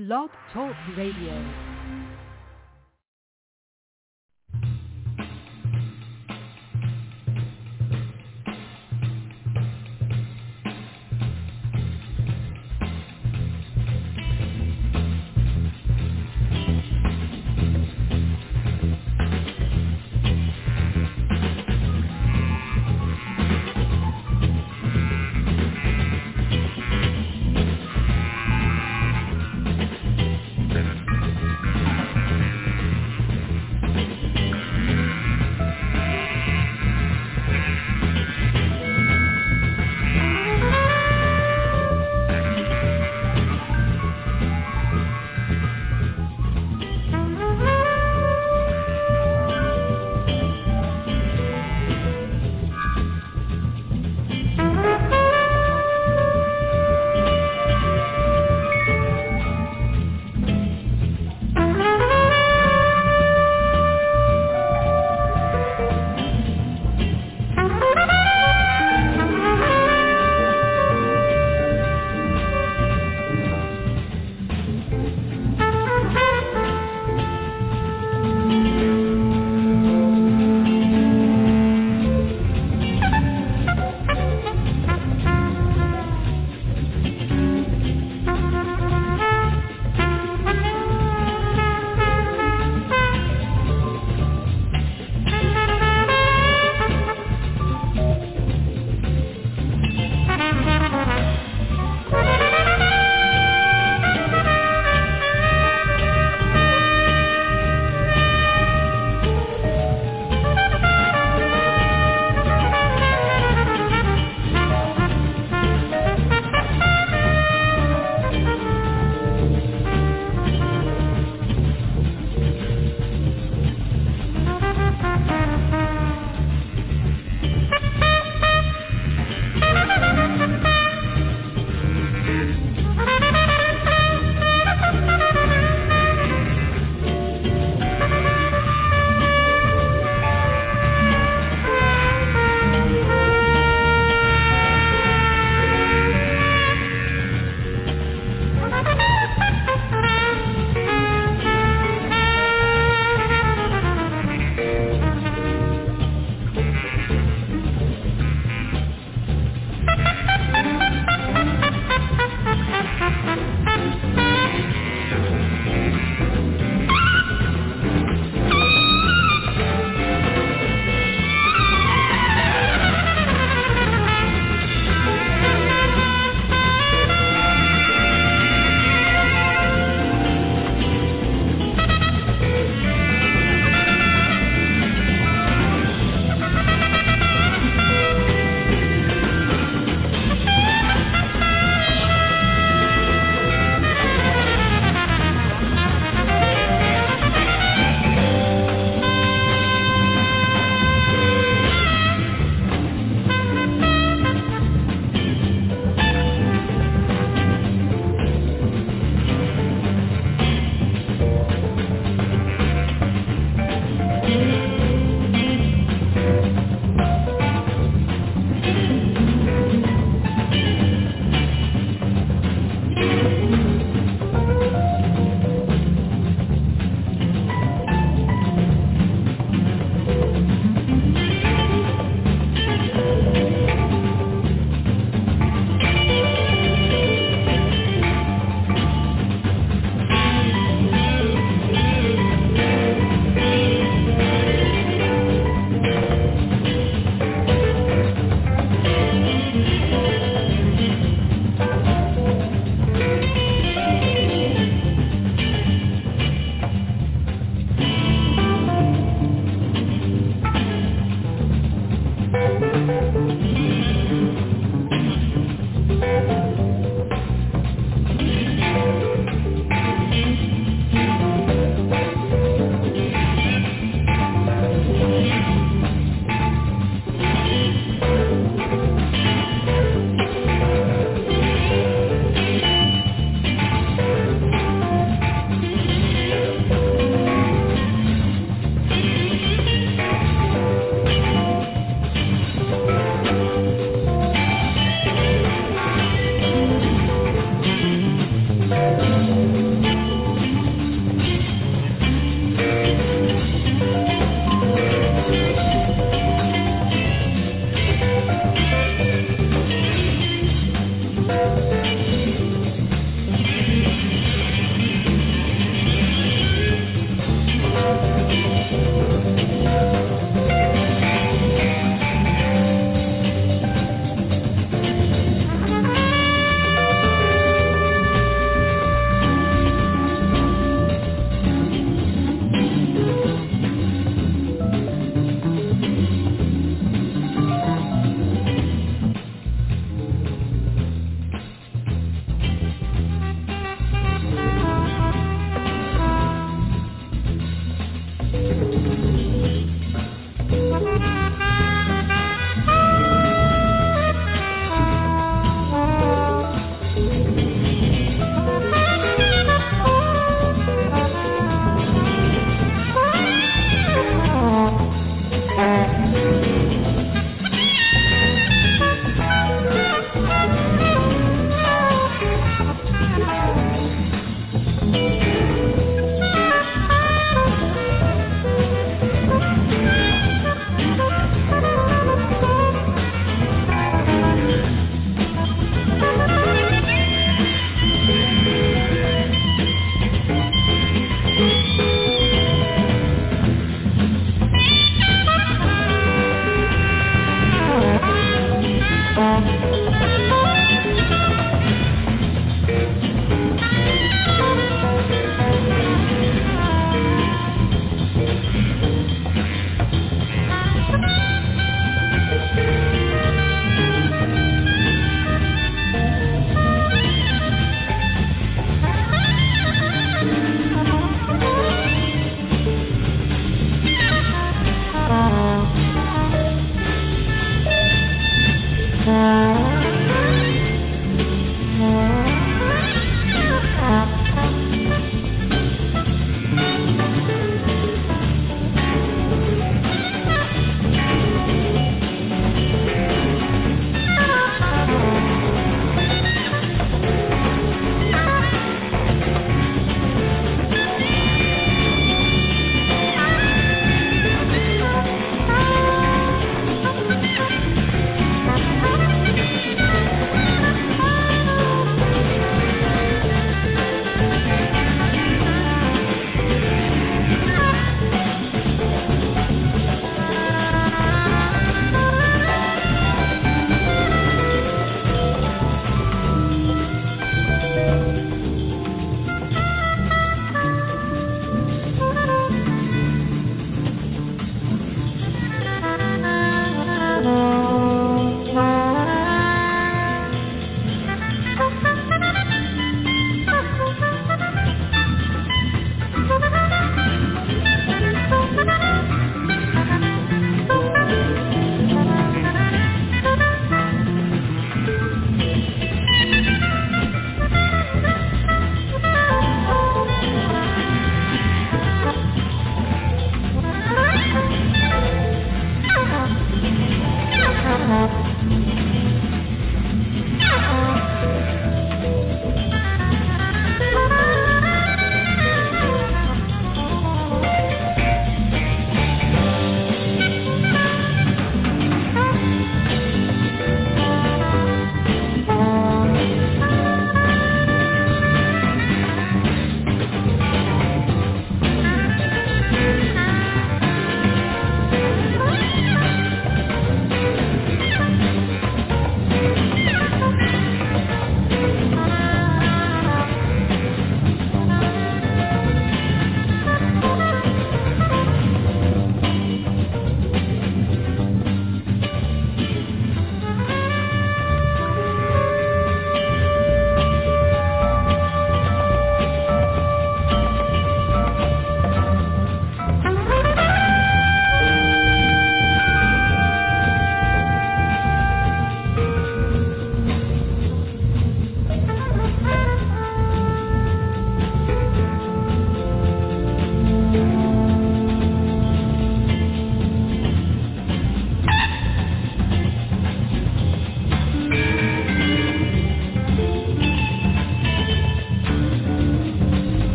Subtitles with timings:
[0.00, 1.69] Blog Talk Radio.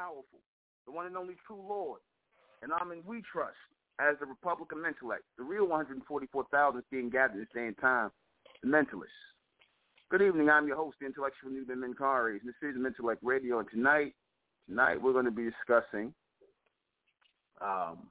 [0.00, 0.40] The All-Powerful,
[0.86, 2.00] the one and only true Lord,
[2.62, 3.56] and Amen we trust
[4.00, 8.10] as the Republican Mentellect, the real 144,000 being gathered at the same time,
[8.62, 9.08] the Mentalists.
[10.10, 10.48] Good evening.
[10.48, 12.40] I'm your host, the intellectual Nuben Menkarayzz.
[12.44, 14.14] This is Mentellect Radio, and tonight,
[14.68, 16.12] tonight we're going to be discussing
[17.60, 18.08] um,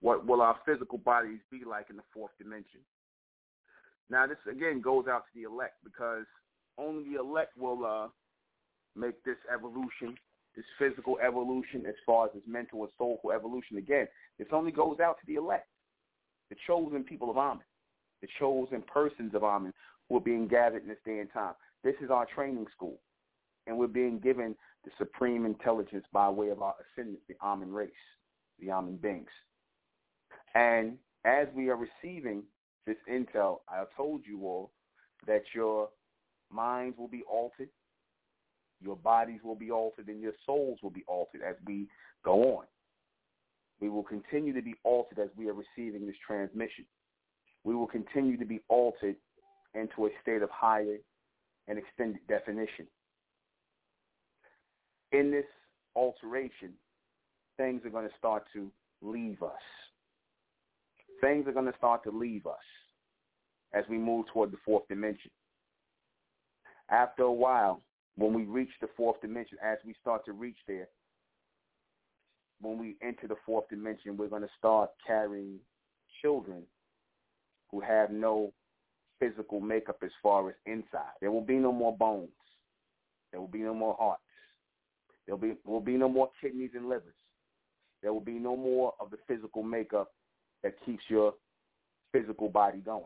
[0.00, 2.80] what will our physical bodies be like in the fourth dimension.
[4.08, 6.24] Now, this again goes out to the elect because
[6.78, 8.08] only the elect will uh,
[8.96, 10.16] make this evolution,
[10.56, 13.76] this physical evolution, as far as this mental and soulful evolution.
[13.76, 14.08] Again,
[14.38, 15.68] this only goes out to the elect,
[16.48, 17.62] the chosen people of Amen,
[18.20, 19.72] the chosen persons of Amen
[20.08, 21.54] who are being gathered in this day and time.
[21.84, 22.98] This is our training school,
[23.66, 27.90] and we're being given the supreme intelligence by way of our ascendant, the Amen race,
[28.58, 29.30] the Amen beings.
[30.54, 32.42] And as we are receiving
[32.86, 34.72] this intel, I told you all
[35.26, 35.90] that your
[36.50, 37.68] minds will be altered,
[38.82, 41.86] your bodies will be altered, and your souls will be altered as we
[42.24, 42.64] go on.
[43.80, 46.84] We will continue to be altered as we are receiving this transmission.
[47.64, 49.16] We will continue to be altered
[49.74, 50.96] into a state of higher
[51.68, 52.86] and extended definition.
[55.12, 55.46] In this
[55.94, 56.72] alteration,
[57.56, 58.70] things are going to start to
[59.02, 59.52] leave us
[61.20, 62.54] things are going to start to leave us
[63.74, 65.30] as we move toward the fourth dimension.
[66.90, 67.82] After a while,
[68.16, 70.88] when we reach the fourth dimension, as we start to reach there,
[72.60, 75.58] when we enter the fourth dimension, we're going to start carrying
[76.20, 76.62] children
[77.70, 78.52] who have no
[79.18, 81.12] physical makeup as far as inside.
[81.20, 82.28] There will be no more bones.
[83.30, 84.22] There will be no more hearts.
[85.26, 87.14] There will be, will be no more kidneys and livers.
[88.02, 90.12] There will be no more of the physical makeup
[90.62, 91.34] that keeps your
[92.12, 93.04] physical body going.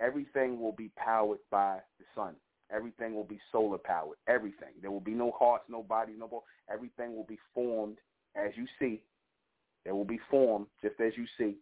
[0.00, 2.34] Everything will be powered by the sun.
[2.74, 4.18] Everything will be solar powered.
[4.28, 4.74] Everything.
[4.82, 6.44] There will be no hearts, no bodies, no ball.
[6.72, 7.98] Everything will be formed
[8.36, 9.00] as you see.
[9.84, 11.56] It will be formed just as you see.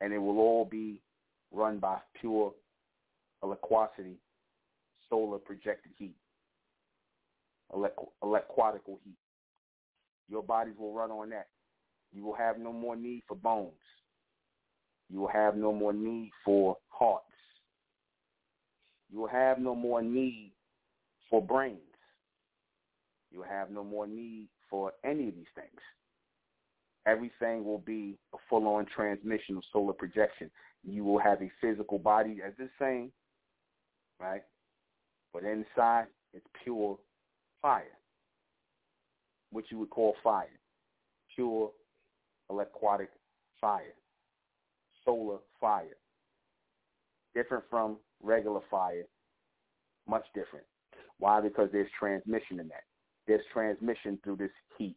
[0.00, 1.00] And it will all be
[1.52, 2.52] run by pure
[3.42, 4.16] electricity,
[5.08, 6.16] solar projected heat,
[7.72, 9.16] electroquatical heat.
[10.28, 11.48] Your bodies will run on that.
[12.12, 13.72] You will have no more need for bones.
[15.08, 17.24] You will have no more need for hearts.
[19.10, 20.52] You will have no more need
[21.28, 21.78] for brains.
[23.30, 25.80] You will have no more need for any of these things.
[27.06, 30.50] Everything will be a full-on transmission of solar projection.
[30.84, 33.10] You will have a physical body as the same,
[34.20, 34.42] right?
[35.32, 36.98] But inside, it's pure
[37.62, 37.96] fire,
[39.50, 40.48] which you would call fire,
[41.34, 41.70] pure
[42.50, 43.08] electroquatic
[43.60, 43.94] fire,
[45.04, 45.96] solar fire.
[47.34, 49.04] Different from regular fire,
[50.08, 50.66] much different.
[51.18, 51.40] Why?
[51.40, 52.84] Because there's transmission in that.
[53.26, 54.96] There's transmission through this heat.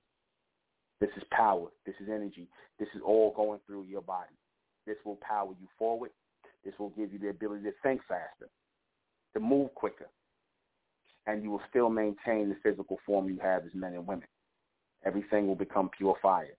[1.00, 1.68] This is power.
[1.86, 2.48] This is energy.
[2.80, 4.36] This is all going through your body.
[4.88, 6.12] This will power you forward.
[6.66, 8.50] This will give you the ability to think faster,
[9.34, 10.08] to move quicker.
[11.28, 14.28] And you will still maintain the physical form you have as men and women.
[15.06, 16.56] Everything will become pure fire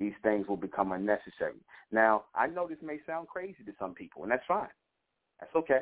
[0.00, 1.60] these things will become unnecessary.
[1.90, 4.68] Now, I know this may sound crazy to some people, and that's fine.
[5.40, 5.80] That's okay.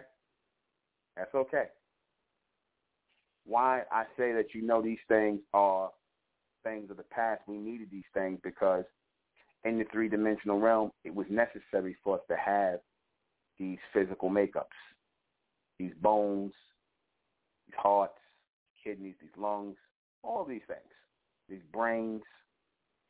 [1.17, 1.67] That's okay.
[3.45, 5.91] Why I say that you know these things are
[6.65, 8.85] things of the past, we needed these things because
[9.65, 12.81] in the three-dimensional realm, it was necessary for us to have
[13.59, 14.65] these physical makeups,
[15.79, 16.53] these bones,
[17.67, 18.19] these hearts,
[18.83, 19.77] kidneys, these lungs,
[20.23, 20.81] all these things,
[21.49, 22.23] these brains.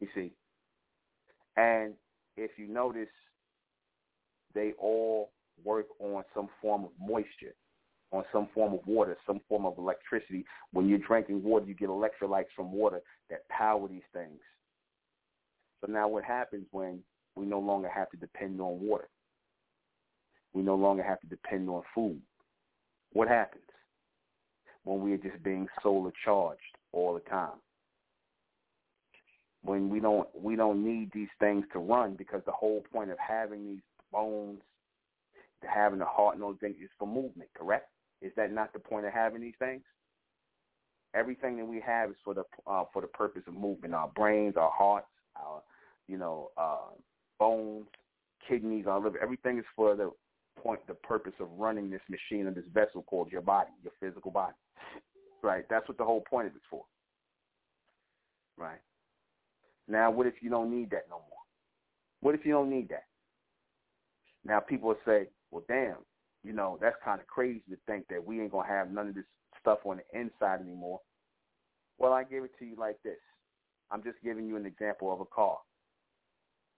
[0.01, 0.33] You see,
[1.57, 1.95] and
[2.37, 3.09] if you notice,
[4.55, 5.31] they all
[5.65, 7.55] work on some form of moisture,
[8.13, 10.45] on some form of water, some form of electricity.
[10.73, 14.41] When you're drinking water, you get electrolytes from water that power these things.
[15.81, 17.01] So now what happens when
[17.37, 19.09] we no longer have to depend on water?
[20.53, 22.21] We no longer have to depend on food.
[23.13, 23.63] What happens
[24.85, 26.61] when we are just being solar charged
[26.93, 27.61] all the time?
[29.67, 33.19] When we don't we don't need these things to run because the whole point of
[33.19, 34.61] having these bones,
[35.63, 37.91] having the heart and those things is for movement, correct?
[38.23, 39.83] Is that not the point of having these things?
[41.15, 43.95] Everything that we have is for the uh, for the purpose of movement.
[43.95, 45.63] Our brains, our hearts, our
[46.09, 46.93] you know uh,
[47.39, 47.87] bones,
[48.49, 49.19] kidneys, our liver.
[49.23, 50.11] Everything is for the
[50.63, 54.31] point, the purpose of running this machine or this vessel called your body, your physical
[54.31, 54.55] body.
[55.43, 55.65] Right.
[55.71, 56.85] That's what the whole point of it's for.
[58.59, 58.81] Right.
[59.89, 61.39] Now, what if you don't need that no more?
[62.21, 63.05] What if you don't need that?
[64.45, 65.97] Now, people will say, well, damn,
[66.45, 69.15] you know, that's kind of crazy to think that we ain't gonna have none of
[69.15, 69.25] this
[69.61, 71.01] stuff on the inside anymore.
[71.99, 73.19] Well, I give it to you like this.
[73.91, 75.59] I'm just giving you an example of a car.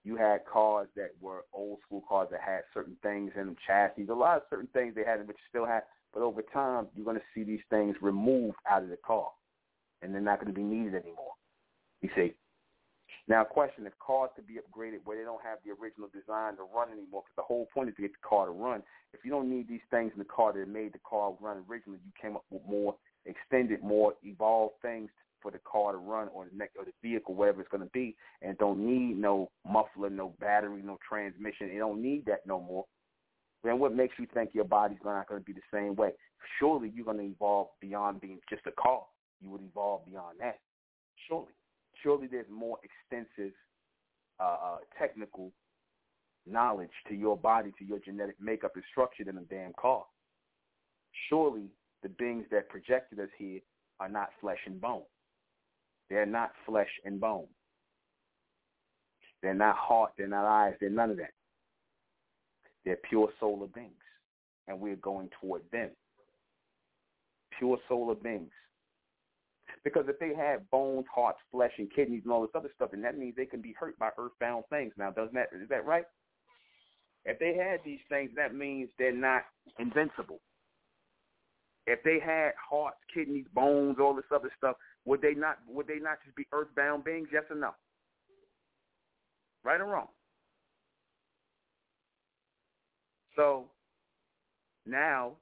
[0.03, 4.07] You had cars that were old school cars that had certain things in them, chassis,
[4.09, 5.83] a lot of certain things they had, which still had.
[6.13, 9.29] But over time, you're going to see these things removed out of the car,
[10.01, 11.33] and they're not going to be needed anymore.
[12.01, 12.33] You see.
[13.29, 16.63] Now, question: If cars could be upgraded where they don't have the original design to
[16.63, 18.81] run anymore, because the whole point is to get the car to run.
[19.13, 21.99] If you don't need these things in the car that made the car run originally,
[22.03, 25.11] you came up with more extended, more evolved things
[25.41, 27.89] for the car to run or the next or the vehicle, whatever it's going to
[27.93, 31.69] be, and don't need no muffler, no battery, no transmission.
[31.69, 32.85] It don't need that no more.
[33.63, 36.11] Then what makes you think your body's not going to be the same way?
[36.57, 39.03] Surely you're going to evolve beyond being just a car.
[39.41, 40.59] You would evolve beyond that.
[41.27, 41.53] Surely,
[42.03, 43.53] surely there's more extensive
[44.39, 45.51] uh, uh, technical
[46.47, 50.03] knowledge to your body, to your genetic makeup and structure than a damn car.
[51.29, 51.69] Surely
[52.03, 53.59] the beings that projected us here
[53.99, 55.03] are not flesh and bone.
[56.09, 57.47] They're not flesh and bone.
[59.41, 60.11] They're not heart.
[60.17, 60.73] They're not eyes.
[60.79, 61.33] They're none of that.
[62.85, 63.91] They're pure solar beings,
[64.67, 65.89] and we're going toward them.
[67.57, 68.51] Pure solar beings.
[69.83, 73.01] Because if they have bones, hearts, flesh, and kidneys and all this other stuff, then
[73.01, 74.93] that means they can be hurt by earthbound things.
[74.97, 76.05] Now, doesn't that is that right?
[77.25, 79.43] If they had these things, that means they're not
[79.77, 80.39] invincible.
[81.85, 85.99] If they had hearts, kidneys, bones, all this other stuff, would they not would they
[85.99, 87.29] not just be earthbound beings?
[87.31, 87.71] Yes or no?
[89.63, 90.07] Right or wrong?
[93.35, 93.65] So
[94.85, 95.33] now,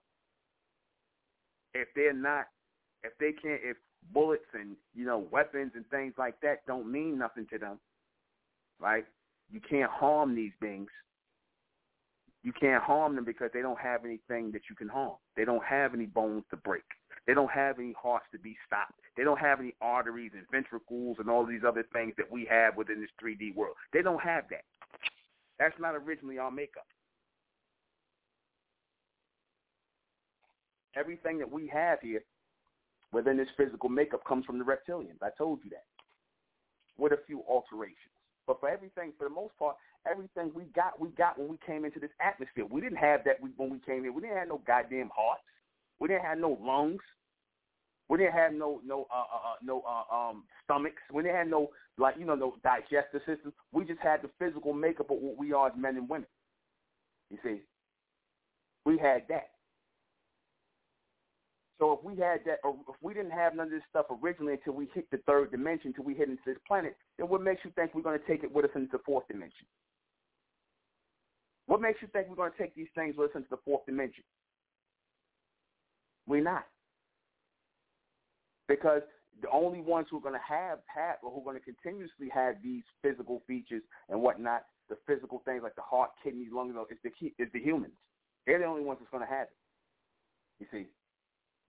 [1.73, 2.45] if they're not,
[3.03, 3.77] if they can't, if
[4.13, 7.79] bullets and you know weapons and things like that don't mean nothing to them,
[8.79, 9.05] right?
[9.51, 10.89] You can't harm these beings.
[12.43, 15.15] You can't harm them because they don't have anything that you can harm.
[15.35, 16.83] They don't have any bones to break.
[17.25, 18.93] They don't have any hearts to be stopped.
[19.17, 22.77] They don't have any arteries and ventricles and all these other things that we have
[22.77, 23.75] within this 3D world.
[23.91, 24.63] They don't have that.
[25.59, 26.85] That's not originally our makeup.
[30.95, 32.21] Everything that we have here
[33.11, 35.21] within this physical makeup comes from the reptilians.
[35.21, 35.85] I told you that.
[36.97, 38.17] With a few alterations.
[38.47, 39.75] But for everything, for the most part,
[40.09, 42.65] everything we got, we got when we came into this atmosphere.
[42.65, 44.11] We didn't have that when we came here.
[44.11, 45.43] We didn't have no goddamn hearts.
[45.99, 47.01] We didn't have no lungs.
[48.09, 51.01] We didn't have no no uh, uh, uh no uh, um stomachs.
[51.11, 53.51] We didn't have no like you know no digestive system.
[53.73, 56.27] We just had the physical makeup of what we are as men and women.
[57.29, 57.61] You see,
[58.85, 59.49] we had that.
[61.79, 64.53] So if we had that, or if we didn't have none of this stuff originally
[64.53, 67.63] until we hit the third dimension, until we hit into this planet, then what makes
[67.63, 69.67] you think we're going to take it with us into the fourth dimension?
[71.67, 73.85] What makes you think we're going to take these things with us into the fourth
[73.85, 74.23] dimension?
[76.25, 76.65] We're not.
[78.67, 79.01] Because
[79.41, 82.29] the only ones who are going to have, have or who are going to continuously
[82.33, 86.97] have these physical features and whatnot, the physical things like the heart, kidneys, lungs, is
[87.03, 87.93] the, is the humans.
[88.45, 89.57] They're the only ones that's going to have it.
[90.59, 90.87] You see,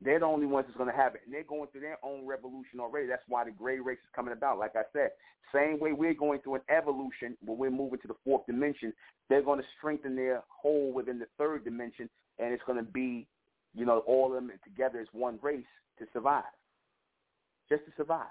[0.00, 2.24] they're the only ones that's going to have it, and they're going through their own
[2.24, 3.08] revolution already.
[3.08, 4.58] That's why the gray race is coming about.
[4.58, 5.10] Like I said,
[5.52, 8.92] same way we're going through an evolution when we're moving to the fourth dimension,
[9.28, 12.08] they're going to strengthen their whole within the third dimension,
[12.38, 13.26] and it's going to be,
[13.74, 15.64] you know, all of them together as one race
[15.98, 16.44] to survive,
[17.68, 18.26] just to survive.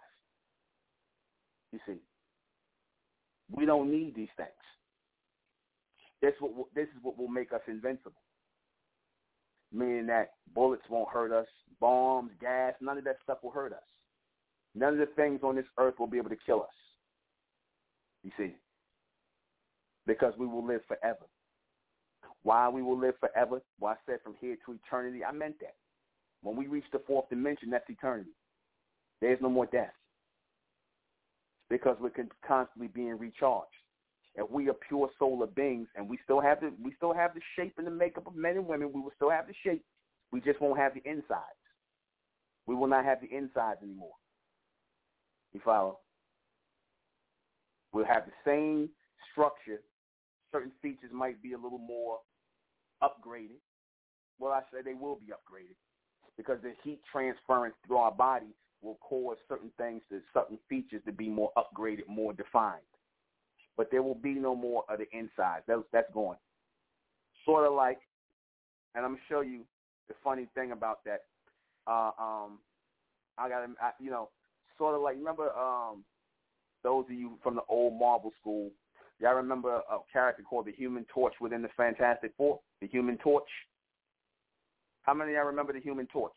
[1.73, 1.97] You see,
[3.51, 4.49] we don't need these things.
[6.21, 8.13] This what this is what will make us invincible
[9.71, 11.47] meaning that bullets won't hurt us,
[11.79, 13.83] bombs, gas, none of that stuff will hurt us.
[14.75, 16.69] None of the things on this earth will be able to kill us.
[18.23, 18.55] You see,
[20.05, 21.25] because we will live forever.
[22.43, 23.61] Why we will live forever?
[23.79, 25.75] Well, I said from here to eternity, I meant that.
[26.41, 28.31] When we reach the fourth dimension, that's eternity.
[29.21, 29.93] There's no more death
[31.69, 32.11] because we're
[32.47, 33.67] constantly being recharged
[34.37, 37.41] and we are pure solar beings, and we still have the we still have the
[37.55, 38.91] shape and the makeup of men and women.
[38.93, 39.83] We will still have the shape.
[40.31, 41.41] We just won't have the insides.
[42.67, 44.13] We will not have the insides anymore.
[45.53, 45.99] You follow?
[47.93, 48.89] We'll have the same
[49.31, 49.81] structure.
[50.51, 52.19] Certain features might be a little more
[53.01, 53.59] upgraded.
[54.39, 55.75] Well, I say they will be upgraded
[56.37, 61.11] because the heat transference through our body will cause certain things to certain features to
[61.11, 62.83] be more upgraded, more defined
[63.77, 65.61] but there will be no more of the inside.
[65.67, 66.37] That's that's going.
[67.45, 67.99] Sort of like,
[68.95, 69.61] and I'm gonna show you
[70.09, 71.21] the funny thing about that.
[71.85, 72.59] Uh, um,
[73.37, 74.29] I got to, you know,
[74.77, 76.03] sort of like remember um,
[76.83, 78.71] those of you from the old Marvel school.
[79.19, 82.59] Y'all remember a character called the Human Torch within the Fantastic Four?
[82.81, 83.49] The Human Torch.
[85.01, 86.33] How many of y'all remember the Human Torch?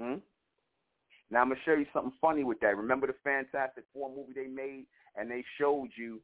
[0.00, 0.14] Hmm?
[1.34, 2.76] Now I'm gonna show you something funny with that.
[2.76, 6.20] Remember the Fantastic Four movie they made, and they showed you,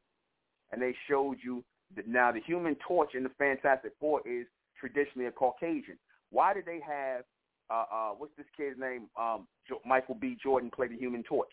[0.70, 1.64] and they showed you
[1.96, 4.46] that now the Human Torch in the Fantastic Four is
[4.78, 5.98] traditionally a Caucasian.
[6.30, 7.24] Why did they have
[7.70, 9.08] uh, uh, what's this kid's name?
[9.20, 9.48] Um,
[9.84, 10.36] Michael B.
[10.40, 11.48] Jordan play the Human Torch.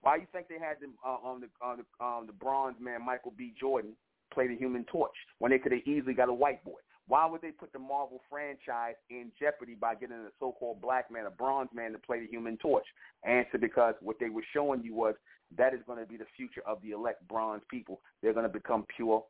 [0.00, 2.74] Why do you think they had them uh, on the on the um, the Bronze
[2.80, 3.54] Man Michael B.
[3.60, 3.92] Jordan
[4.32, 6.80] play the Human Torch when they could have easily got a white boy?
[7.06, 11.26] Why would they put the Marvel franchise in jeopardy by getting a so-called black man,
[11.26, 12.86] a bronze man, to play the Human Torch?
[13.24, 15.14] Answer: Because what they were showing you was
[15.56, 18.00] that is going to be the future of the elect bronze people.
[18.22, 19.22] They're going to become pure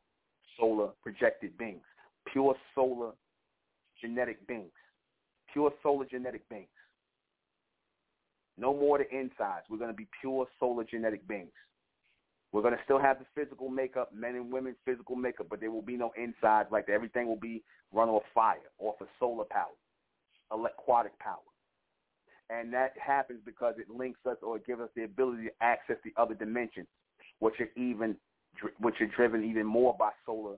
[0.57, 1.83] solar projected beings,
[2.31, 3.11] pure solar
[3.99, 4.71] genetic beings,
[5.51, 6.67] pure solar genetic beings.
[8.57, 9.65] No more the insides.
[9.69, 11.51] We're going to be pure solar genetic beings.
[12.55, 15.71] We're going to still have the physical makeup, men and women physical makeup, but there
[15.71, 16.87] will be no insides like.
[16.87, 17.61] Everything will be
[17.93, 19.75] run off fire, off of solar power,
[20.53, 21.43] electrotic power.
[22.49, 25.97] And that happens because it links us or it gives us the ability to access
[26.05, 26.87] the other dimensions,
[27.39, 28.15] which are even
[28.79, 30.55] which are driven even more by solar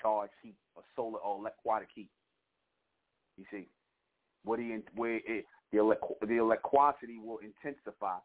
[0.00, 2.08] charged heat or solar or electrotic heat.
[3.36, 3.68] You see,
[4.44, 5.94] where the where it, the
[6.26, 8.16] the electricity will intensify.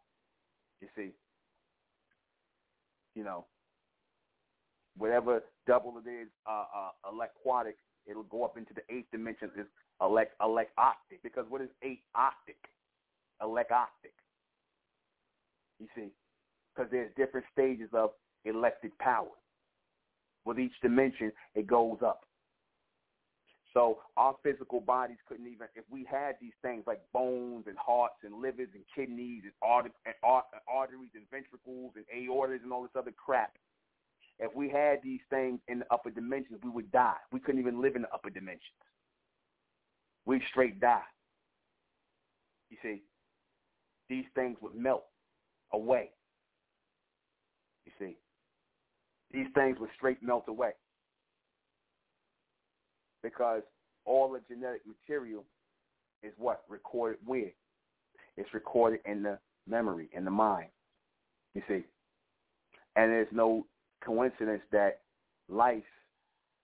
[0.79, 1.11] You see,
[3.15, 3.45] you know,
[4.97, 9.65] whatever double it is, uh, uh, electrotic, it'll go up into the eighth dimension is
[10.01, 12.59] elect elect optic Because what is eight octic?
[13.41, 14.15] Electoctic.
[15.79, 16.09] You see,
[16.75, 18.11] because there's different stages of
[18.45, 19.27] elected power.
[20.45, 22.25] With each dimension, it goes up.
[23.79, 28.15] So our physical bodies couldn't even, if we had these things like bones and hearts
[28.23, 33.13] and livers and kidneys and, and arteries and ventricles and aortas and all this other
[33.15, 33.53] crap,
[34.37, 37.15] if we had these things in the upper dimensions, we would die.
[37.31, 38.83] We couldn't even live in the upper dimensions.
[40.25, 41.07] We'd straight die.
[42.69, 43.03] You see,
[44.09, 45.05] these things would melt
[45.71, 46.09] away.
[47.85, 48.17] You see,
[49.31, 50.71] these things would straight melt away
[53.23, 53.61] because
[54.05, 55.43] all the genetic material
[56.23, 56.63] is what?
[56.69, 57.51] Recorded where?
[58.37, 60.69] It's recorded in the memory in the mind
[61.53, 61.85] you see.
[62.95, 63.65] And there's no
[64.03, 65.01] coincidence that
[65.47, 65.83] life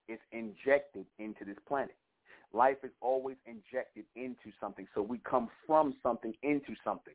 [0.07, 1.95] is injected into this planet.
[2.53, 4.87] Life is always injected into something.
[4.95, 7.13] So we come from something into something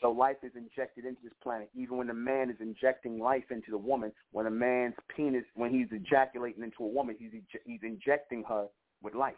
[0.00, 1.70] so life is injected into this planet.
[1.74, 5.70] Even when a man is injecting life into the woman, when a man's penis, when
[5.70, 7.30] he's ejaculating into a woman, he's
[7.64, 8.66] he's injecting her
[9.02, 9.34] with life,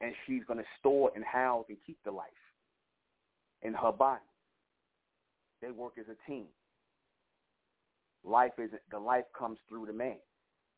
[0.00, 2.26] and she's going to store and house and keep the life
[3.62, 4.20] in her body.
[5.62, 6.46] They work as a team.
[8.24, 10.16] Life is the life comes through the man,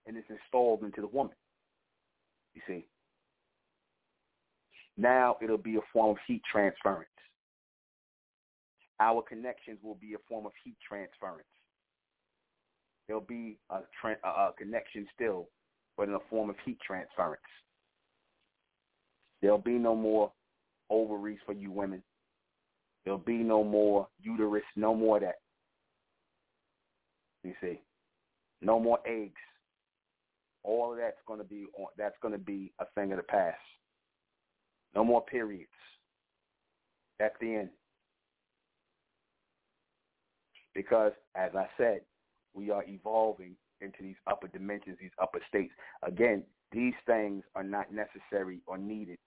[0.07, 1.35] and it's installed into the woman.
[2.55, 2.87] You see.
[4.99, 7.09] Now it'll be a form of heat transference
[9.03, 11.49] our connections will be a form of heat transference.
[13.07, 15.49] There'll be a, tra- a connection still,
[15.97, 17.43] but in a form of heat transference.
[19.41, 20.31] There'll be no more
[20.89, 22.03] ovaries for you women.
[23.05, 25.41] There'll be no more uterus, no more that.
[27.43, 27.81] You see,
[28.61, 29.33] no more eggs.
[30.63, 31.67] All of that's going to be
[31.99, 33.59] that's going to be a thing of the past.
[34.95, 35.67] No more periods.
[37.19, 37.71] That's the end.
[40.75, 42.01] Because, as I said,
[42.55, 45.73] we are evolving into these upper dimensions, these upper states.
[46.03, 49.19] Again, these things are not necessary or needed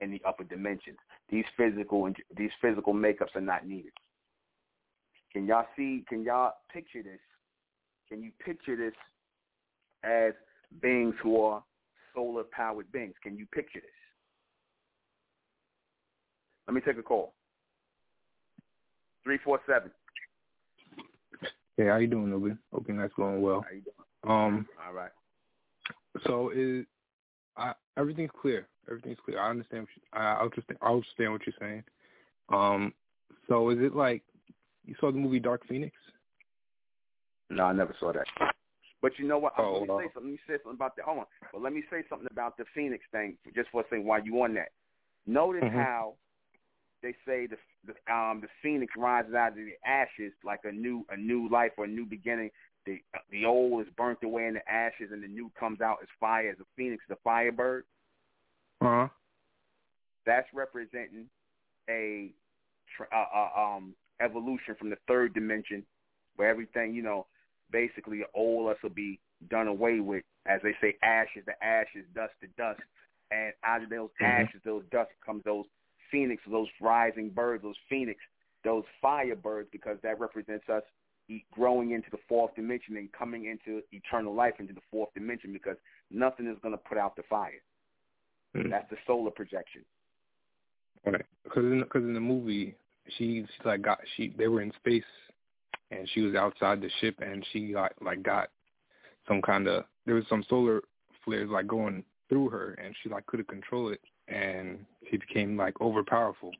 [0.00, 0.98] in the upper dimensions.
[1.30, 3.92] These physical these physical makeups are not needed.
[5.32, 6.04] Can y'all see?
[6.08, 7.20] Can y'all picture this?
[8.08, 8.94] Can you picture this
[10.02, 10.32] as
[10.80, 11.62] beings who are
[12.14, 13.14] solar powered beings?
[13.22, 13.90] Can you picture this?
[16.66, 17.34] Let me take a call.
[19.24, 19.90] Three four seven.
[21.78, 22.58] Hey, how you doing, Nubi?
[22.74, 23.64] Hoping that's going well.
[23.64, 23.94] How you doing?
[24.36, 25.12] Um, all right.
[26.26, 26.84] So is
[27.56, 28.66] I, everything's clear.
[28.88, 29.38] Everything's clear.
[29.40, 29.82] I understand.
[29.82, 30.78] What you, I understand.
[30.82, 31.84] I understand what you're saying.
[32.48, 32.92] Um,
[33.46, 34.22] so is it like
[34.86, 35.94] you saw the movie Dark Phoenix?
[37.48, 38.26] No, I never saw that.
[39.00, 39.52] But you know what?
[39.56, 40.22] Oh, let me say something.
[40.24, 41.04] Let me say something about that.
[41.04, 41.26] Hold on.
[41.52, 44.04] But let me say something about the Phoenix thing, just for a second.
[44.04, 44.72] While you on that,
[45.28, 45.78] notice mm-hmm.
[45.78, 46.14] how
[47.02, 51.04] they say the the um the phoenix rises out of the ashes like a new
[51.10, 52.50] a new life or a new beginning.
[52.86, 56.08] The the old is burnt away in the ashes, and the new comes out as
[56.20, 57.84] fire, as a phoenix, the firebird.
[58.80, 59.08] Uh huh.
[60.26, 61.28] That's representing
[61.88, 62.30] a
[63.12, 65.84] uh, uh, um evolution from the third dimension,
[66.36, 67.26] where everything you know,
[67.70, 70.22] basically, old us will be done away with.
[70.46, 72.80] As they say, ashes to ashes, dust to dust,
[73.30, 74.48] and out of those Mhm.
[74.48, 75.66] ashes, those dust comes those
[76.10, 78.20] phoenix, those rising birds, those phoenix,
[78.64, 80.82] those fire birds, because that represents us
[81.28, 85.52] e- growing into the fourth dimension and coming into eternal life into the fourth dimension
[85.52, 85.76] because
[86.10, 87.62] nothing is going to put out the fire.
[88.56, 88.70] Mm.
[88.70, 89.82] That's the solar projection.
[91.04, 91.24] Right.
[91.44, 92.74] Because in in the movie,
[93.16, 95.04] she she like got she they were in space,
[95.90, 98.48] and she was outside the ship, and she got like got
[99.26, 100.82] some kind of there was some solar
[101.24, 105.74] flares like going through her, and she like couldn't control it, and she became like
[105.74, 106.52] overpowerful.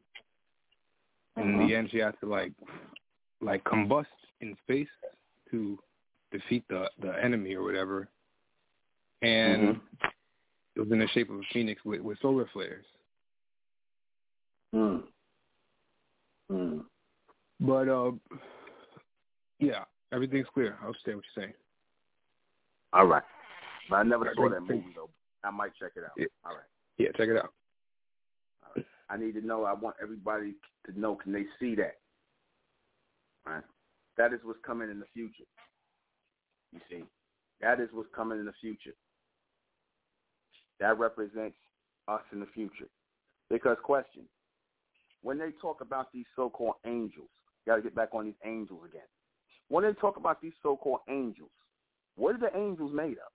[1.36, 2.52] And in the end, she had to like
[3.40, 4.06] like combust
[4.40, 4.88] in space
[5.50, 5.78] to
[6.32, 8.08] defeat the the enemy or whatever,
[9.22, 9.80] and Mhm.
[10.74, 12.84] it was in the shape of a phoenix with, with solar flares.
[14.74, 15.04] Mm.
[16.50, 16.84] Mm.
[17.60, 18.12] But uh,
[19.58, 20.76] yeah, everything's clear.
[20.82, 21.54] I understand what you're saying.
[22.92, 23.22] All right.
[23.88, 25.10] But I never saw that movie though.
[25.44, 26.12] I might check it out.
[26.16, 26.26] Yeah.
[26.44, 26.64] All right.
[26.98, 27.52] Yeah, check it out.
[29.10, 29.64] I need to know.
[29.64, 30.54] I want everybody
[30.86, 31.16] to know.
[31.16, 31.96] Can they see that?
[34.18, 35.44] That is what's coming in the future.
[36.72, 37.04] You see,
[37.62, 38.94] that is what's coming in the future.
[40.80, 41.56] That represents
[42.08, 42.88] us in the future.
[43.48, 44.24] Because question,
[45.22, 47.30] when they talk about these so-called angels,
[47.66, 49.08] got to get back on these angels again.
[49.68, 51.50] When they talk about these so-called angels,
[52.16, 53.32] what are the angels made of?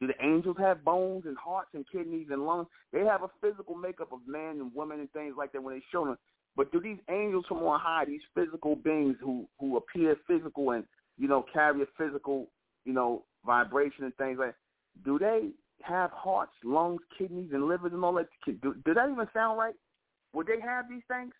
[0.00, 2.68] Do the angels have bones and hearts and kidneys and lungs?
[2.92, 5.82] They have a physical makeup of men and women and things like that when they
[5.92, 6.16] show them.
[6.56, 10.84] But do these angels from on high, these physical beings who who appear physical and
[11.18, 12.48] you know carry a physical
[12.84, 15.50] you know vibration and things like, that, do they
[15.82, 18.28] have hearts, lungs, kidneys, and livers and all that?
[18.46, 19.74] Do, do that even sound right?
[20.32, 21.32] Would they have these things?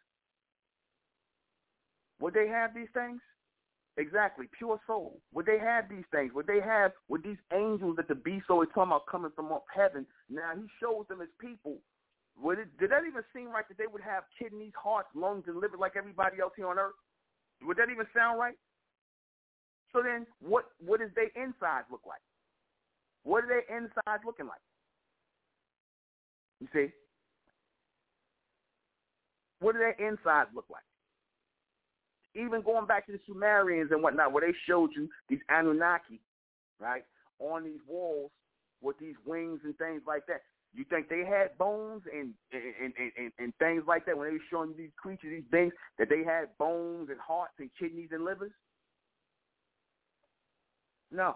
[2.20, 3.20] Would they have these things?
[4.00, 5.20] Exactly, pure soul.
[5.34, 6.32] Would they have these things?
[6.32, 9.66] Would they have, would these angels that the beast always talking about coming from up
[9.68, 11.76] heaven, now he shows them as people,
[12.40, 15.60] would it, did that even seem right that they would have kidneys, hearts, lungs, and
[15.60, 16.96] liver like everybody else here on earth?
[17.60, 18.56] Would that even sound right?
[19.92, 22.22] So then, what what does their insides look like?
[23.24, 24.64] What are their insides looking like?
[26.60, 26.92] You see?
[29.58, 30.84] What do their insides look like?
[32.34, 36.20] Even going back to the Sumerians and whatnot, where they showed you these Anunnaki,
[36.78, 37.04] right,
[37.40, 38.30] on these walls
[38.80, 40.42] with these wings and things like that.
[40.72, 44.34] You think they had bones and and, and, and, and things like that when they
[44.34, 48.10] were showing you these creatures, these things, that they had bones and hearts and kidneys
[48.12, 48.52] and livers?
[51.10, 51.34] No.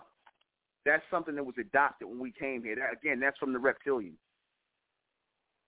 [0.86, 2.76] That's something that was adopted when we came here.
[2.76, 4.18] That, again, that's from the reptilians.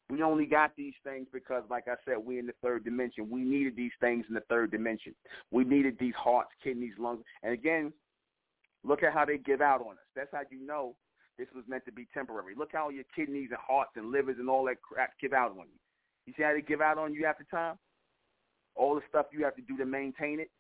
[0.09, 3.29] We only got these things because, like I said, we're in the third dimension.
[3.29, 5.15] We needed these things in the third dimension.
[5.51, 7.25] We needed these hearts, kidneys, lungs.
[7.43, 7.93] And again,
[8.85, 10.07] look at how they give out on us.
[10.15, 10.95] That's how you know
[11.39, 12.55] this was meant to be temporary.
[12.57, 15.67] Look how your kidneys and hearts and livers and all that crap give out on
[15.67, 15.79] you.
[16.27, 17.77] You see how they give out on you after time?
[18.77, 20.51] All the stuff you have to do to maintain it.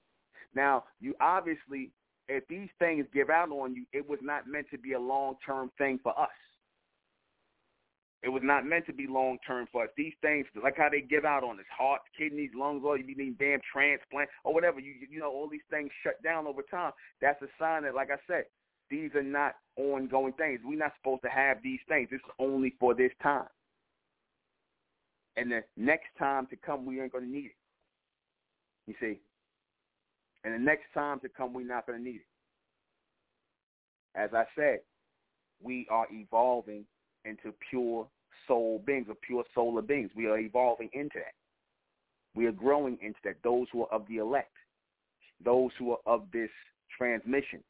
[0.54, 1.92] Now, you obviously,
[2.28, 5.70] if these things give out on you, it was not meant to be a long-term
[5.78, 6.28] thing for us.
[8.22, 9.90] It was not meant to be long term for us.
[9.96, 13.38] These things, like how they give out on us, heart, kidneys, lungs, all you need
[13.38, 14.80] damn transplant or whatever.
[14.80, 16.92] You you know all these things shut down over time.
[17.20, 18.44] That's a sign that, like I said,
[18.90, 20.60] these are not ongoing things.
[20.64, 22.08] We're not supposed to have these things.
[22.10, 23.46] Is only for this time.
[25.36, 27.56] And the next time to come, we ain't going to need it.
[28.86, 29.20] You see?
[30.44, 32.26] And the next time to come, we're not going to need it.
[34.14, 34.78] As I said,
[35.62, 36.86] we are evolving
[37.26, 38.06] into pure
[38.46, 40.10] soul beings, or pure solar beings.
[40.16, 41.34] We are evolving into that.
[42.34, 43.36] We are growing into that.
[43.42, 44.52] Those who are of the elect,
[45.44, 46.50] those who are of this
[46.96, 47.60] transmission.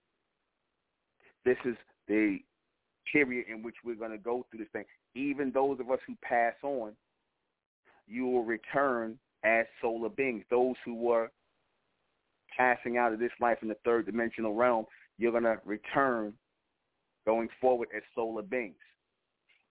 [1.45, 1.77] This is
[2.09, 2.39] the
[3.11, 4.85] period in which we're going to go through this thing.
[5.15, 6.93] Even those of us who pass on,
[8.09, 10.45] you will return as solar beings.
[10.51, 11.31] Those who were
[12.57, 14.87] passing out of this life in the third dimensional realm,
[15.19, 16.33] you're going to return
[17.25, 18.77] going forward as solar beings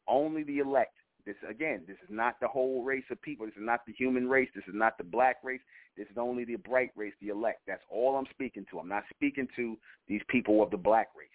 [0.08, 0.96] only the elect.
[1.26, 3.48] This again, this is not the whole race of people.
[3.48, 4.50] This is not the human race.
[4.54, 5.62] This is not the black race.
[5.98, 7.62] This is only the bright race, the elect.
[7.66, 8.80] That's all I'm speaking to.
[8.80, 9.78] I'm not speaking to
[10.08, 11.30] these people of the black race.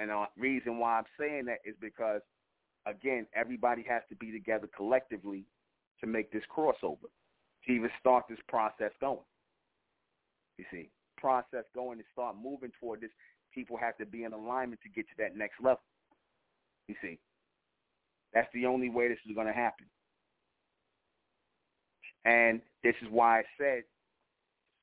[0.00, 2.20] And the reason why I'm saying that is because,
[2.86, 5.44] again, everybody has to be together collectively
[6.00, 7.08] to make this crossover,
[7.66, 9.18] to even start this process going.
[10.56, 13.10] You see, process going to start moving toward this.
[13.52, 15.82] People have to be in alignment to get to that next level.
[16.88, 17.18] You see,
[18.32, 19.86] that's the only way this is going to happen.
[22.24, 23.84] And this is why I said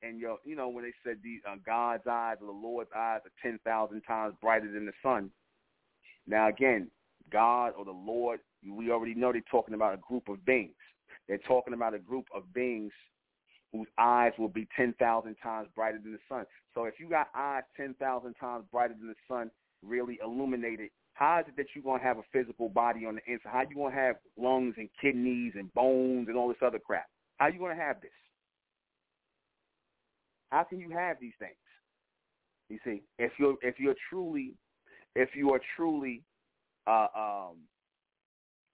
[0.02, 3.20] and your, you know, when they said the uh, God's eyes or the Lord's eyes
[3.24, 5.30] are ten thousand times brighter than the sun.
[6.26, 6.90] Now again,
[7.32, 10.74] God or the Lord, we already know they're talking about a group of beings.
[11.28, 12.92] They're talking about a group of beings
[13.72, 16.44] whose eyes will be 10,000 times brighter than the sun.
[16.72, 19.50] So if you got eyes 10,000 times brighter than the sun,
[19.84, 23.32] really illuminated, how is it that you're going to have a physical body on the
[23.32, 23.48] inside?
[23.50, 26.78] How are you going to have lungs and kidneys and bones and all this other
[26.78, 27.06] crap?
[27.38, 28.10] How are you going to have this?
[30.50, 31.56] How can you have these things?
[32.68, 34.52] You see, if you're if you're truly
[35.14, 36.22] if you are truly
[36.86, 37.56] uh, um,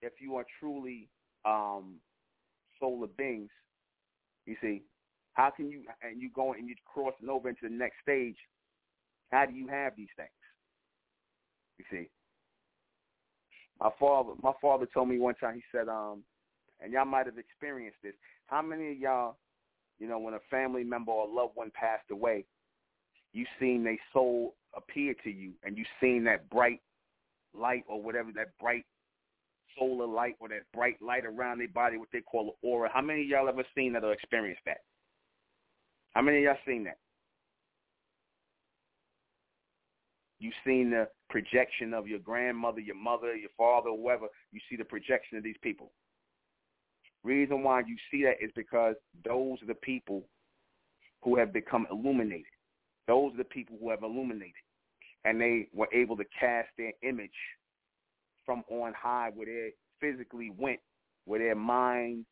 [0.01, 1.09] if you are truly
[1.45, 1.95] um,
[2.81, 3.51] solar beings,
[4.47, 4.83] you see,
[5.35, 8.37] how can you and you going and you're crossing over into the next stage?
[9.31, 10.29] How do you have these things?
[11.79, 12.09] You see,
[13.83, 15.57] my father my father told me one time.
[15.57, 16.23] He said, um,
[16.81, 18.15] and y'all might have experienced this.
[18.47, 19.37] How many of y'all,
[19.99, 22.45] you know, when a family member or loved one passed away,
[23.33, 26.81] you seen their soul appear to you, and you seen that bright
[27.55, 28.85] light or whatever that bright
[29.79, 32.91] solar light or that bright light around their body, what they call an aura.
[32.93, 34.79] How many of y'all ever seen that or experienced that?
[36.13, 36.99] How many of y'all seen that?
[40.43, 44.27] You've seen the projection of your grandmother, your mother, your father, whoever.
[44.51, 45.93] You see the projection of these people.
[47.23, 50.25] Reason why you see that is because those are the people
[51.23, 52.47] who have become illuminated.
[53.07, 54.55] Those are the people who have illuminated.
[55.25, 57.31] And they were able to cast their image
[58.45, 59.71] from on high where they
[60.01, 60.81] physically went,
[61.25, 62.27] where their mind,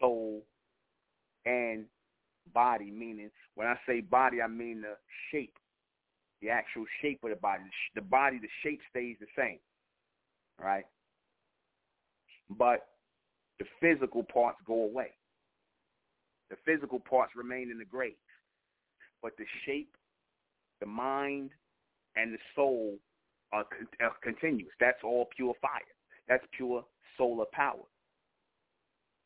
[0.00, 0.44] soul,
[1.44, 1.86] and
[2.54, 4.94] body, meaning when I say body, I mean the
[5.32, 5.54] shape,
[6.42, 7.62] the actual shape of the body.
[7.94, 9.58] The body, the shape stays the same,
[10.60, 10.84] right?
[12.50, 12.88] But
[13.58, 15.12] the physical parts go away.
[16.50, 18.16] The physical parts remain in the grave.
[19.22, 19.94] But the shape,
[20.80, 21.50] the mind,
[22.16, 22.98] and the soul
[23.52, 23.64] are,
[24.00, 24.72] are continuous.
[24.80, 25.80] That's all pure fire.
[26.28, 26.84] That's pure
[27.16, 27.86] solar power.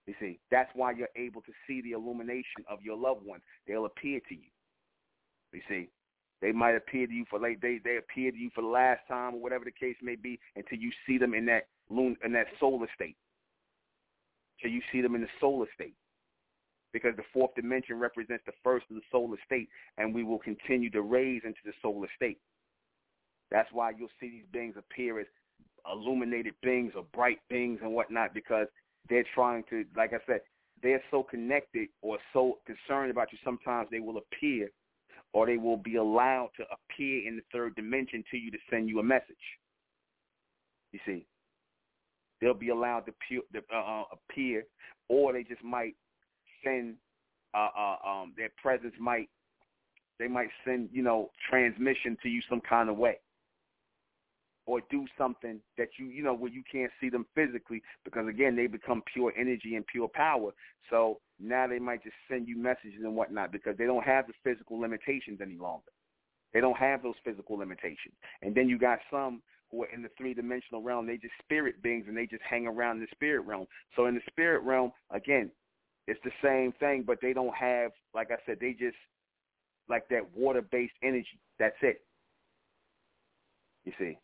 [0.06, 3.42] You see, that's why you're able to see the illumination of your loved ones.
[3.66, 4.50] They'll appear to you.
[5.52, 5.88] You see,
[6.40, 9.00] they might appear to you for like they they appear to you for the last
[9.08, 12.32] time or whatever the case may be until you see them in that loon in
[12.32, 13.16] that solar state.
[14.60, 15.94] Till you see them in the solar state.
[16.92, 19.68] Because the fourth dimension represents the first of the solar state,
[19.98, 22.38] and we will continue to raise into the solar state.
[23.50, 25.26] That's why you'll see these beings appear as
[25.90, 28.66] illuminated beings or bright beings and whatnot because
[29.08, 30.40] they're trying to, like I said,
[30.82, 33.38] they're so connected or so concerned about you.
[33.44, 34.70] Sometimes they will appear
[35.32, 38.88] or they will be allowed to appear in the third dimension to you to send
[38.88, 39.36] you a message.
[40.92, 41.26] You see,
[42.40, 44.64] they'll be allowed to, pu- uh, appear,
[45.08, 45.94] or they just might
[46.64, 46.96] send
[47.54, 49.28] uh, uh, um, their presence might
[50.18, 53.18] they might send you know transmission to you some kind of way
[54.66, 58.56] or do something that you you know where you can't see them physically because again
[58.56, 60.50] they become pure energy and pure power.
[60.90, 64.34] So now they might just send you messages and whatnot because they don't have the
[64.44, 65.90] physical limitations any longer.
[66.52, 68.14] They don't have those physical limitations.
[68.42, 71.06] And then you got some who are in the three dimensional realm.
[71.06, 73.66] They just spirit beings and they just hang around in the spirit realm.
[73.94, 75.50] So in the spirit realm again
[76.08, 78.96] it's the same thing but they don't have like i said they just
[79.88, 81.40] like that water based energy.
[81.58, 82.00] That's it.
[83.84, 84.18] You see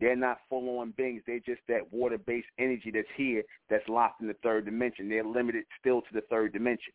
[0.00, 1.22] they're not full on beings.
[1.26, 5.08] They're just that water based energy that's here that's locked in the third dimension.
[5.08, 6.92] They're limited still to the third dimension.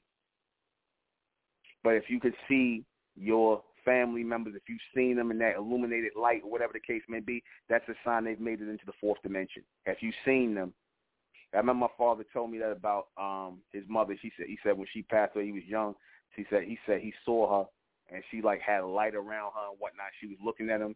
[1.83, 2.83] But if you could see
[3.15, 7.03] your family members, if you've seen them in that illuminated light or whatever the case
[7.07, 9.63] may be, that's a sign they've made it into the fourth dimension.
[9.85, 10.73] If you've seen them,
[11.53, 14.17] I remember my father told me that about um his mother.
[14.21, 15.93] She said he said when she passed away, he was young.
[16.35, 17.69] She said he said he saw her
[18.13, 20.07] and she like had a light around her and whatnot.
[20.19, 20.95] She was looking at him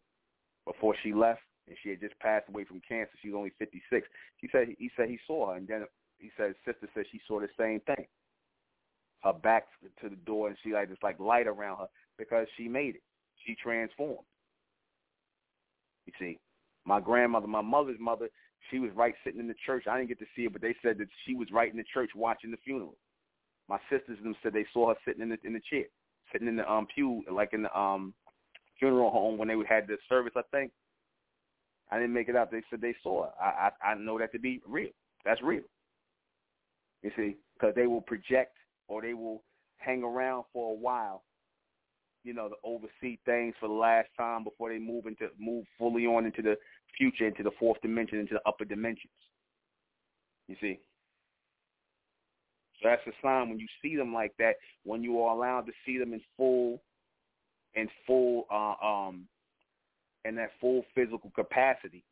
[0.65, 3.11] before she left, and she had just passed away from cancer.
[3.21, 4.07] She was only 56.
[4.37, 5.85] He said he said he saw her, and then
[6.17, 8.05] he said sister said she saw the same thing.
[9.23, 9.67] Her back
[10.01, 11.87] to the door, and she like this like light around her
[12.17, 13.03] because she made it.
[13.45, 14.25] She transformed.
[16.05, 16.39] You see,
[16.85, 18.29] my grandmother, my mother's mother,
[18.69, 19.85] she was right sitting in the church.
[19.87, 21.85] I didn't get to see her, but they said that she was right in the
[21.93, 22.95] church watching the funeral.
[23.69, 25.85] My sisters and them said they saw her sitting in the in the chair,
[26.31, 28.13] sitting in the um pew, like in the um
[28.79, 30.71] funeral home when they had the service, I think.
[31.91, 32.51] I didn't make it up.
[32.51, 33.31] They said they saw it.
[33.39, 34.89] I, I I know that to be real.
[35.25, 35.63] That's real.
[37.03, 38.55] You see, because they will project
[38.87, 39.43] or they will
[39.77, 41.23] hang around for a while,
[42.23, 46.05] you know, to oversee things for the last time before they move into move fully
[46.05, 46.55] on into the
[46.97, 49.13] future, into the fourth dimension, into the upper dimensions.
[50.47, 50.79] You see.
[52.81, 55.71] So that's a sign when you see them like that, when you are allowed to
[55.85, 56.81] see them in full,
[57.75, 59.27] in full, uh, um,
[60.25, 62.03] in that full physical capacity,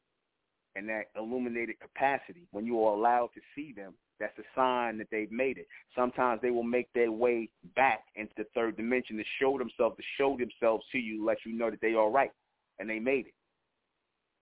[0.76, 2.48] and that illuminated capacity.
[2.52, 5.68] When you are allowed to see them, that's a sign that they've made it.
[5.96, 10.04] Sometimes they will make their way back into the third dimension to show themselves, to
[10.18, 12.32] show themselves to you, let you know that they are right
[12.80, 13.34] and they made it.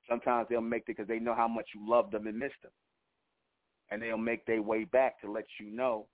[0.10, 2.72] Sometimes they'll make it because they know how much you love them and miss them.
[3.92, 6.08] And they'll make their way back to let you know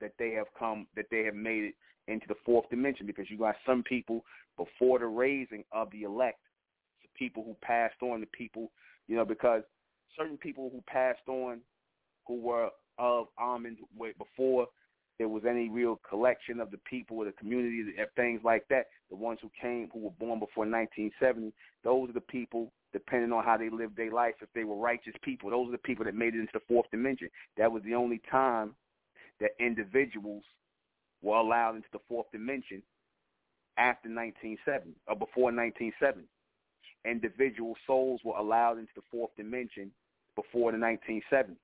[0.00, 1.74] that they have come, that they have made it
[2.08, 4.24] into the fourth dimension because you got some people
[4.56, 6.40] before the raising of the elect,
[7.22, 8.70] people who passed on, the people,
[9.06, 9.62] you know, because
[10.16, 11.60] certain people who passed on
[12.26, 12.68] who were
[12.98, 13.80] of almonds
[14.18, 14.66] before
[15.18, 18.66] there was any real collection of the people or the community and uh, things like
[18.68, 18.86] that.
[19.10, 21.52] The ones who came, who were born before 1970,
[21.84, 25.14] those are the people, depending on how they lived their life, if they were righteous
[25.22, 27.28] people, those are the people that made it into the fourth dimension.
[27.56, 28.74] That was the only time
[29.40, 30.42] that individuals
[31.22, 32.82] were allowed into the fourth dimension
[33.78, 36.26] after 1970 or before 1970.
[37.04, 39.90] Individual souls were allowed into the fourth dimension
[40.36, 41.56] before the 1970s.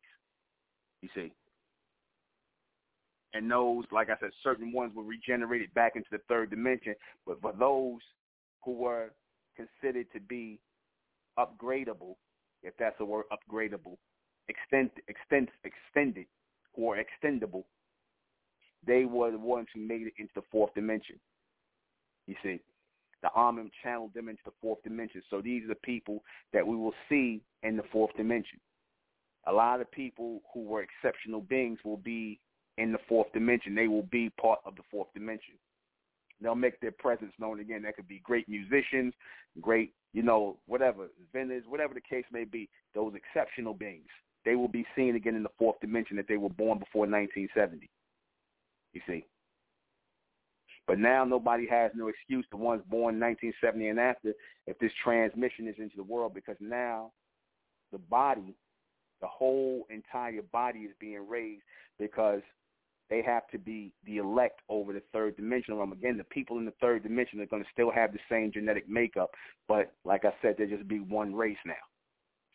[1.02, 1.32] You see.
[3.34, 6.94] And those, like I said, certain ones were regenerated back into the third dimension.
[7.26, 8.00] But for those
[8.64, 9.10] who were
[9.54, 10.58] considered to be
[11.38, 12.16] upgradable,
[12.62, 13.96] if that's a word, upgradable,
[14.48, 16.26] extend, extend, extended,
[16.74, 17.64] or extendable,
[18.86, 21.16] they were the ones who made it into the fourth dimension.
[22.26, 22.60] You see,
[23.22, 25.22] the Amen channeled them into the fourth dimension.
[25.28, 28.60] So these are the people that we will see in the fourth dimension
[29.48, 32.38] a lot of people who were exceptional beings will be
[32.76, 33.74] in the fourth dimension.
[33.74, 35.54] They will be part of the fourth dimension.
[36.40, 37.82] They'll make their presence known again.
[37.82, 39.14] That could be great musicians,
[39.60, 42.68] great, you know, whatever, vendors, whatever the case may be.
[42.94, 44.06] Those exceptional beings,
[44.44, 47.88] they will be seen again in the fourth dimension that they were born before 1970.
[48.92, 49.24] You see.
[50.88, 54.32] But now nobody has no excuse, the ones born 1970 and after,
[54.66, 57.12] if this transmission is into the world, because now
[57.92, 58.56] the body
[59.20, 61.62] the whole entire body is being raised
[61.98, 62.40] because
[63.10, 65.92] they have to be the elect over the third dimensional realm.
[65.92, 68.88] Again, the people in the third dimension are going to still have the same genetic
[68.88, 69.30] makeup,
[69.66, 71.72] but like I said, they'll just be one race now.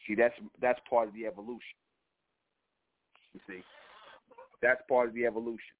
[0.08, 1.78] See, that's that's part of the evolution.
[3.34, 3.64] You see,
[4.62, 5.74] that's part of the evolution.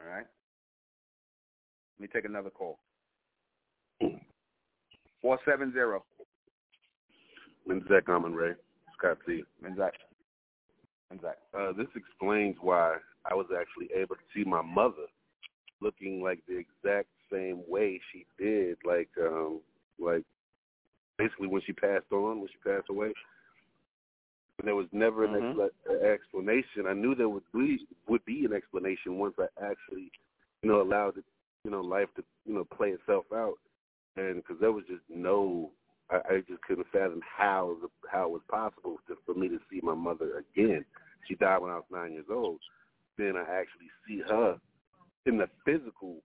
[0.00, 0.26] All right.
[1.98, 2.78] Let me take another call.
[5.20, 6.04] Four seven zero.
[7.68, 8.52] Menzak Amun Ray,
[8.96, 9.42] Scott C.
[9.62, 9.90] Menzak.
[11.12, 11.34] Menzak.
[11.52, 12.96] Uh, this explains why
[13.30, 15.06] I was actually able to see my mother
[15.80, 19.60] looking like the exact same way she did, like um,
[19.98, 20.22] like
[21.18, 23.12] basically when she passed on, when she passed away.
[24.64, 25.60] There was never an mm-hmm.
[25.60, 26.86] expla- explanation.
[26.88, 30.10] I knew there would be would be an explanation once I actually,
[30.62, 31.24] you know, allowed it,
[31.64, 33.58] you know, life to you know play itself out,
[34.16, 35.70] and because there was just no
[36.10, 39.58] I, I just couldn't fathom how the, how it was possible to, for me to
[39.70, 40.84] see my mother again.
[41.26, 42.60] She died when I was nine years old.
[43.16, 44.58] Then I actually see her
[45.26, 46.16] in the physical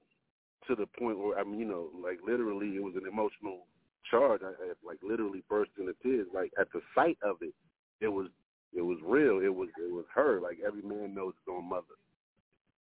[0.67, 3.67] to the point where I mean, you know, like literally, it was an emotional
[4.09, 4.41] charge.
[4.43, 6.27] I had like literally burst into tears.
[6.33, 7.53] Like at the sight of it,
[8.01, 8.27] it was
[8.75, 9.39] it was real.
[9.39, 10.39] It was it was her.
[10.41, 11.97] Like every man knows his own mother.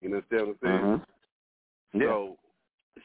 [0.00, 0.84] You understand what I'm saying?
[0.84, 2.00] Mm-hmm.
[2.00, 2.06] Yeah.
[2.06, 2.36] So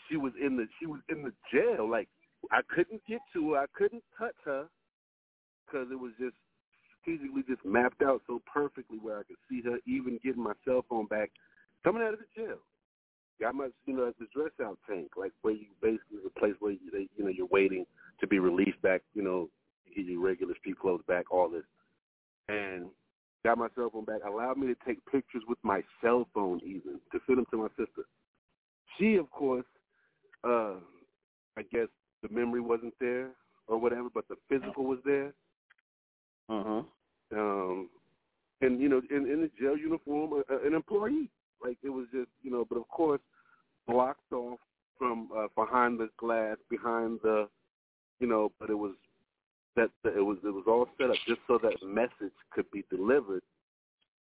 [0.09, 1.89] she was in the she was in the jail.
[1.89, 2.07] Like
[2.51, 3.59] I couldn't get to her.
[3.59, 4.67] I couldn't touch her
[5.65, 6.35] because it was just
[7.07, 10.83] strategically just mapped out so perfectly where I could see her even getting my cell
[10.89, 11.31] phone back
[11.83, 12.57] coming out of the jail.
[13.39, 16.71] Got my, you know, the dress out tank, like where you basically the place where
[16.71, 17.85] you, they, you know, you're waiting
[18.19, 19.47] to be released back, you know,
[19.95, 21.63] get your regular street clothes back, all this,
[22.49, 22.87] and
[23.43, 24.21] got my cell phone back.
[24.27, 27.67] Allowed me to take pictures with my cell phone, even to send them to my
[27.69, 28.03] sister.
[28.97, 29.65] She, of course,
[30.43, 30.75] uh,
[31.57, 31.87] I guess
[32.23, 33.29] the memory wasn't there
[33.67, 35.33] or whatever, but the physical was there.
[36.49, 36.83] Uh huh.
[37.35, 37.89] Um,
[38.61, 41.29] and you know, in, in the jail uniform, uh, an employee.
[41.63, 43.21] Like it was just, you know, but of course,
[43.87, 44.59] blocked off
[44.97, 47.47] from uh, behind the glass, behind the,
[48.19, 48.93] you know, but it was
[49.77, 53.43] that, it was it was all set up just so that message could be delivered,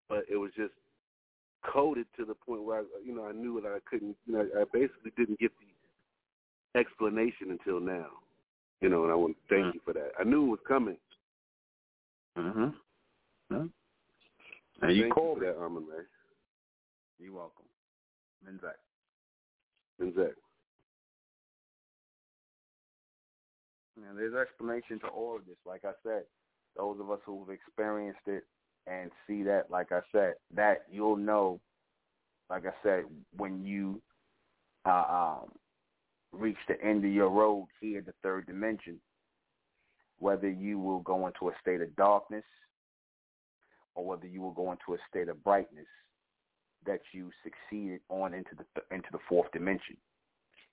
[0.09, 0.72] but it was just
[1.72, 4.46] coded to the point where I, you know I knew that I couldn't, you know,
[4.57, 8.07] I basically didn't get the explanation until now.
[8.80, 9.76] You know, and I want to thank mm-hmm.
[9.76, 10.12] you for that.
[10.20, 10.98] I knew it was coming.
[12.36, 12.74] Mhm.
[13.50, 13.64] Yeah.
[14.82, 16.04] And you called you that, Amen Ray.
[17.18, 17.64] You're welcome.
[18.46, 18.76] Menzak.
[20.00, 20.34] Menzak.
[23.97, 25.57] And there's explanation to all of this.
[25.64, 26.22] Like I said,
[26.76, 28.44] those of us who've experienced it
[28.86, 31.61] and see that, like I said, that you'll know,
[32.51, 33.05] like I said,
[33.36, 34.01] when you
[34.84, 35.53] uh, um,
[36.32, 39.01] reach the end of your road here, the third dimension,
[40.18, 42.44] whether you will go into a state of darkness
[43.94, 45.86] or whether you will go into a state of brightness
[46.84, 49.97] that you succeeded on into the th- into the fourth dimension.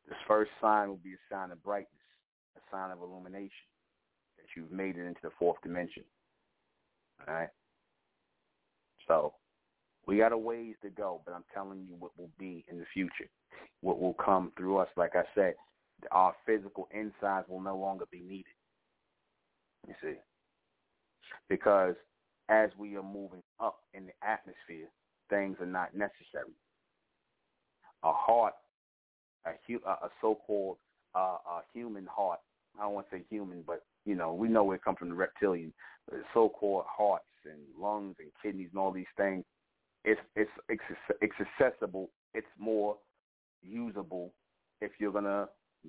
[0.08, 2.03] This first sign will be a sign of brightness,
[2.58, 3.68] a sign of illumination
[4.38, 6.04] that you've made it into the fourth dimension.
[7.28, 7.50] All right.
[9.08, 9.34] So
[10.06, 12.86] we got a ways to go, but I'm telling you what will be in the
[12.94, 13.30] future,
[13.82, 14.90] what will come through us.
[14.98, 15.56] Like I said,
[16.12, 18.46] our physical insides will no longer be needed.
[19.88, 20.16] You see,
[21.50, 21.96] because
[22.50, 24.88] as we are moving up in the atmosphere,
[25.30, 26.54] things are not necessary.
[28.04, 28.54] A heart,
[29.46, 30.78] a, a so-called
[31.16, 32.40] uh, a human heart.
[32.80, 35.10] I don't want to say human, but you know we know where it comes from
[35.10, 35.74] the reptilian.
[36.12, 39.44] The so-called hearts and lungs and kidneys and all these things.
[40.04, 40.82] It's it's it's
[41.22, 42.10] it's accessible.
[42.34, 42.98] It's more
[43.62, 44.34] usable
[44.82, 45.48] if you're gonna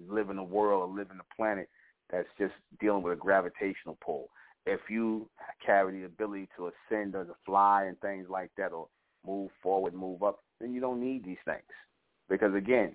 [0.09, 1.68] live in a world or live in a planet
[2.11, 4.29] that's just dealing with a gravitational pull.
[4.66, 5.29] If you
[5.64, 8.89] carry the ability to ascend or to fly and things like that, or
[9.27, 11.62] move forward, move up, then you don't need these things.
[12.29, 12.95] Because again,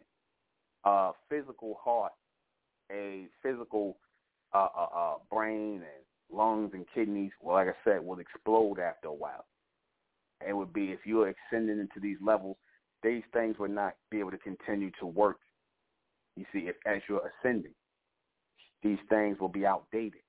[0.85, 2.13] a physical heart,
[2.91, 3.97] a physical
[4.53, 9.07] uh, uh, uh, brain and lungs and kidneys, well, like I said, will explode after
[9.07, 9.45] a while.
[10.47, 12.57] It would be if you're ascending into these levels,
[13.03, 15.37] these things would not be able to continue to work.
[16.35, 17.73] You see, if as you're ascending,
[18.83, 20.21] these things will be outdated.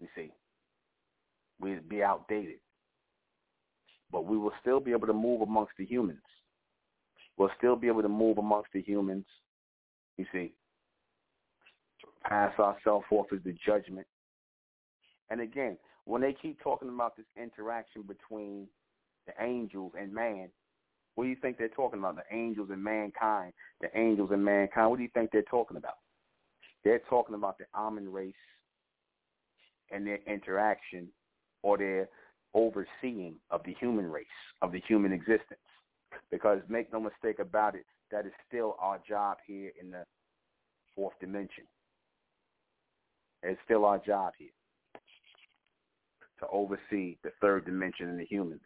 [0.00, 0.30] You see,
[1.60, 2.58] we'll be outdated
[4.14, 6.22] but we will still be able to move amongst the humans.
[7.36, 9.24] We'll still be able to move amongst the humans,
[10.16, 10.52] you see,
[12.26, 14.06] pass ourselves off as the judgment.
[15.30, 18.66] And again, when they keep talking about this interaction between
[19.26, 20.48] the angels and man,
[21.14, 22.16] what do you think they're talking about?
[22.16, 24.90] The angels and mankind, the angels and mankind.
[24.90, 25.94] What do you think they're talking about?
[26.82, 28.34] They're talking about the Amen race
[29.90, 31.08] and their interaction
[31.62, 32.08] or their
[32.52, 34.26] overseeing of the human race,
[34.60, 35.60] of the human existence.
[36.30, 40.04] Because make no mistake about it, that is still our job here in the
[40.94, 41.64] fourth dimension.
[43.44, 44.48] It's still our job here
[46.40, 48.62] to oversee the third dimension in the humans.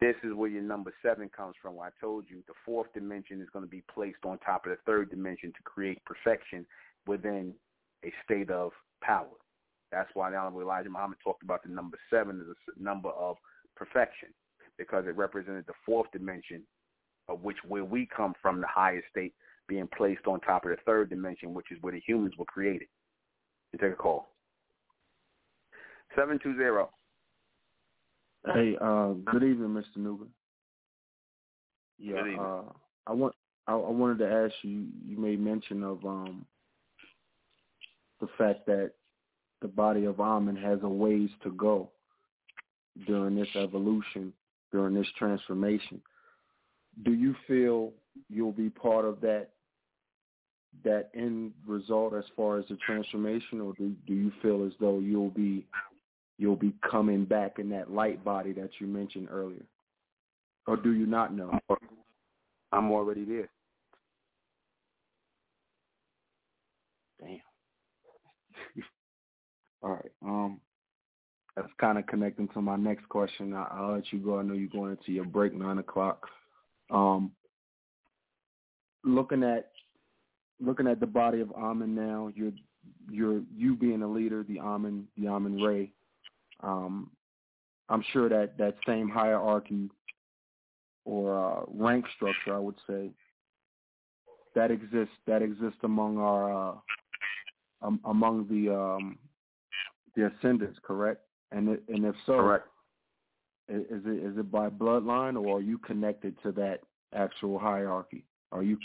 [0.00, 1.78] This is where your number seven comes from.
[1.80, 4.78] I told you the fourth dimension is going to be placed on top of the
[4.86, 6.66] third dimension to create perfection
[7.06, 7.54] within
[8.04, 8.72] a state of
[9.02, 9.26] power.
[9.90, 13.36] That's why the Honorable Elijah Muhammad talked about the number seven as a number of
[13.76, 14.28] perfection
[14.78, 16.62] because it represented the fourth dimension
[17.28, 19.34] of which where we come from, the highest state
[19.68, 22.88] being placed on top of the third dimension, which is where the humans were created.
[23.72, 24.28] You take a call.
[26.14, 26.88] 720.
[28.44, 29.98] Hey, uh, good evening, Mr.
[29.98, 30.26] Nuga.
[31.98, 32.64] Yeah, uh,
[33.06, 33.34] I want
[33.66, 34.86] I, I wanted to ask you.
[35.06, 36.44] You made mention of um,
[38.20, 38.92] the fact that
[39.62, 41.90] the body of Amen has a ways to go
[43.06, 44.32] during this evolution,
[44.72, 46.00] during this transformation.
[47.04, 47.92] Do you feel
[48.28, 49.51] you'll be part of that
[50.84, 54.98] that end result as far as the transformation, or do, do you feel as though
[54.98, 55.66] you'll be
[56.38, 59.64] you'll be coming back in that light body that you mentioned earlier,
[60.66, 61.58] or do you not know?
[62.72, 63.48] I'm already there.
[67.20, 67.38] Damn.
[69.82, 70.12] All right.
[70.22, 70.60] Um,
[71.56, 73.52] that's kind of connecting to my next question.
[73.54, 74.38] I, will let you go.
[74.38, 76.26] I know you're going into your break nine o'clock.
[76.90, 77.32] Um,
[79.04, 79.71] looking at
[80.62, 82.52] looking at the body of Amen now, you're
[83.10, 85.92] you're you being a leader, the Amen, the Amen Ray.
[86.60, 87.10] Um,
[87.88, 89.90] I'm sure that that same hierarchy
[91.04, 93.10] or uh, rank structure, I would say,
[94.54, 96.74] that exists that exists among our uh,
[97.82, 99.18] um, among the um,
[100.14, 101.22] the ascendants, correct?
[101.50, 102.68] And and if so, correct.
[103.68, 106.80] Is it is it by bloodline or are you connected to that
[107.14, 108.24] actual hierarchy?
[108.50, 108.76] Are you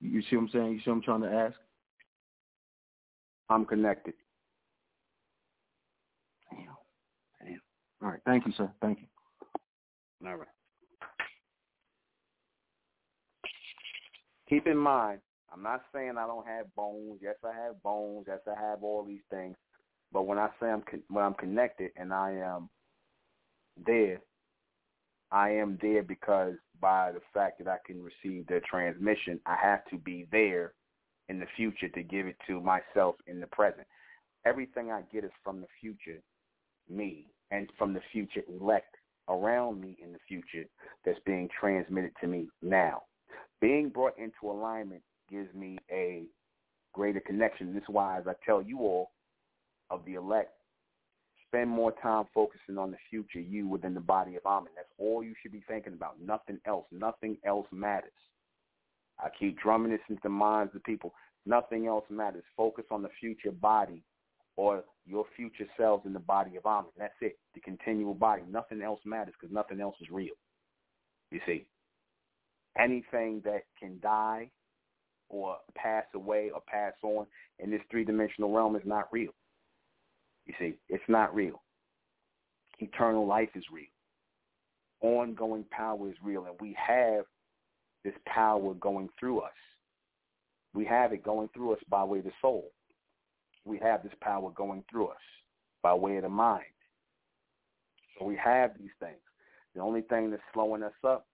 [0.00, 0.72] you see what I'm saying?
[0.72, 1.56] You see what I'm trying to ask?
[3.48, 4.14] I'm connected.
[6.50, 7.46] Damn.
[7.46, 7.60] Damn.
[8.02, 8.20] All right.
[8.24, 8.70] Thank you, sir.
[8.80, 10.28] Thank you.
[10.28, 10.48] All right.
[14.48, 15.20] Keep in mind,
[15.52, 17.20] I'm not saying I don't have bones.
[17.22, 18.26] Yes, I have bones.
[18.28, 19.56] Yes, I have all these things.
[20.12, 22.68] But when I say I'm con- when I'm connected and I am
[23.86, 24.20] there,
[25.30, 29.84] I am there because by the fact that I can receive the transmission, I have
[29.90, 30.72] to be there
[31.28, 33.86] in the future to give it to myself in the present.
[34.46, 36.20] Everything I get is from the future,
[36.88, 38.96] me, and from the future elect
[39.28, 40.66] around me in the future
[41.04, 43.02] that's being transmitted to me now.
[43.60, 46.24] Being brought into alignment gives me a
[46.92, 47.74] greater connection.
[47.74, 49.10] This is why, as I tell you all
[49.90, 50.52] of the elect,
[51.50, 54.72] spend more time focusing on the future you within the body of Amen.
[54.76, 56.20] That's all you should be thinking about.
[56.20, 56.86] Nothing else.
[56.92, 58.12] Nothing else matters.
[59.18, 61.12] I keep drumming this into the minds of people.
[61.44, 62.44] Nothing else matters.
[62.56, 64.02] Focus on the future body
[64.56, 66.90] or your future selves in the body of Amen.
[66.98, 67.38] That's it.
[67.54, 68.42] The continual body.
[68.48, 70.34] Nothing else matters because nothing else is real.
[71.30, 71.66] You see,
[72.78, 74.50] anything that can die
[75.28, 77.26] or pass away or pass on
[77.58, 79.32] in this three-dimensional realm is not real.
[80.50, 81.62] You see, it's not real.
[82.80, 83.86] Eternal life is real.
[85.00, 87.24] Ongoing power is real, and we have
[88.02, 89.52] this power going through us.
[90.74, 92.72] We have it going through us by way of the soul.
[93.64, 95.22] We have this power going through us
[95.84, 96.64] by way of the mind.
[98.18, 99.22] So we have these things.
[99.76, 101.28] The only thing that's slowing us up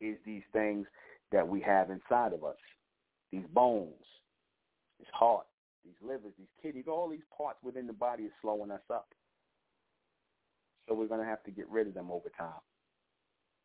[0.00, 0.86] is these things
[1.30, 2.56] that we have inside of us.
[3.32, 3.92] These bones,
[4.98, 5.44] this heart,
[5.84, 9.08] these livers, these kidneys, all these parts within the body is slowing us up.
[10.88, 12.60] So we're going to have to get rid of them over time.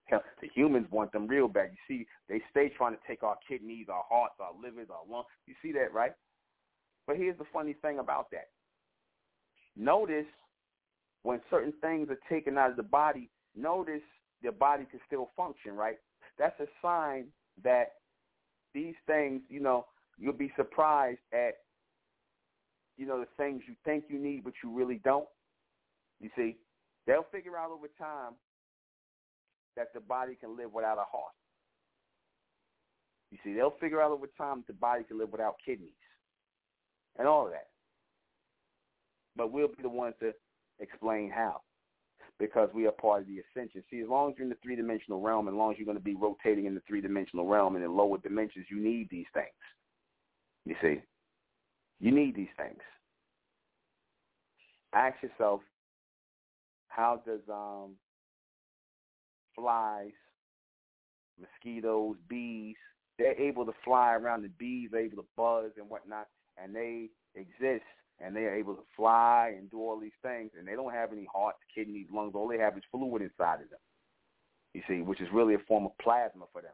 [0.05, 1.71] Hell, the humans want them real bad.
[1.71, 5.25] You see, they stay trying to take our kidneys, our hearts, our livers, our lungs.
[5.47, 6.13] You see that, right?
[7.07, 8.49] But here's the funny thing about that.
[9.75, 10.25] Notice
[11.23, 14.01] when certain things are taken out of the body, notice
[14.43, 15.97] the body can still function, right?
[16.37, 17.25] That's a sign
[17.63, 17.93] that
[18.73, 19.87] these things, you know,
[20.19, 21.55] you'll be surprised at,
[22.97, 25.27] you know, the things you think you need but you really don't.
[26.19, 26.57] You see,
[27.05, 28.33] they'll figure out over time
[29.75, 31.33] that the body can live without a heart.
[33.31, 35.91] You see, they'll figure out over time that the body can live without kidneys
[37.17, 37.67] and all of that.
[39.35, 40.31] But we'll be the ones to
[40.79, 41.61] explain how
[42.39, 43.83] because we are part of the ascension.
[43.89, 46.03] See, as long as you're in the three-dimensional realm, as long as you're going to
[46.03, 49.47] be rotating in the three-dimensional realm and in lower dimensions, you need these things.
[50.65, 51.01] You see,
[51.99, 52.79] you need these things.
[54.93, 55.61] Ask yourself,
[56.87, 57.95] how does um,
[59.55, 60.11] flies,
[61.39, 62.75] mosquitoes, bees,
[63.17, 66.27] they're able to fly around the bees, they're able to buzz and whatnot,
[66.61, 67.83] and they exist
[68.19, 71.11] and they are able to fly and do all these things, and they don't have
[71.11, 72.31] any hearts, kidneys, lungs.
[72.33, 73.79] All they have is fluid inside of them.
[74.73, 76.71] You see, which is really a form of plasma for them.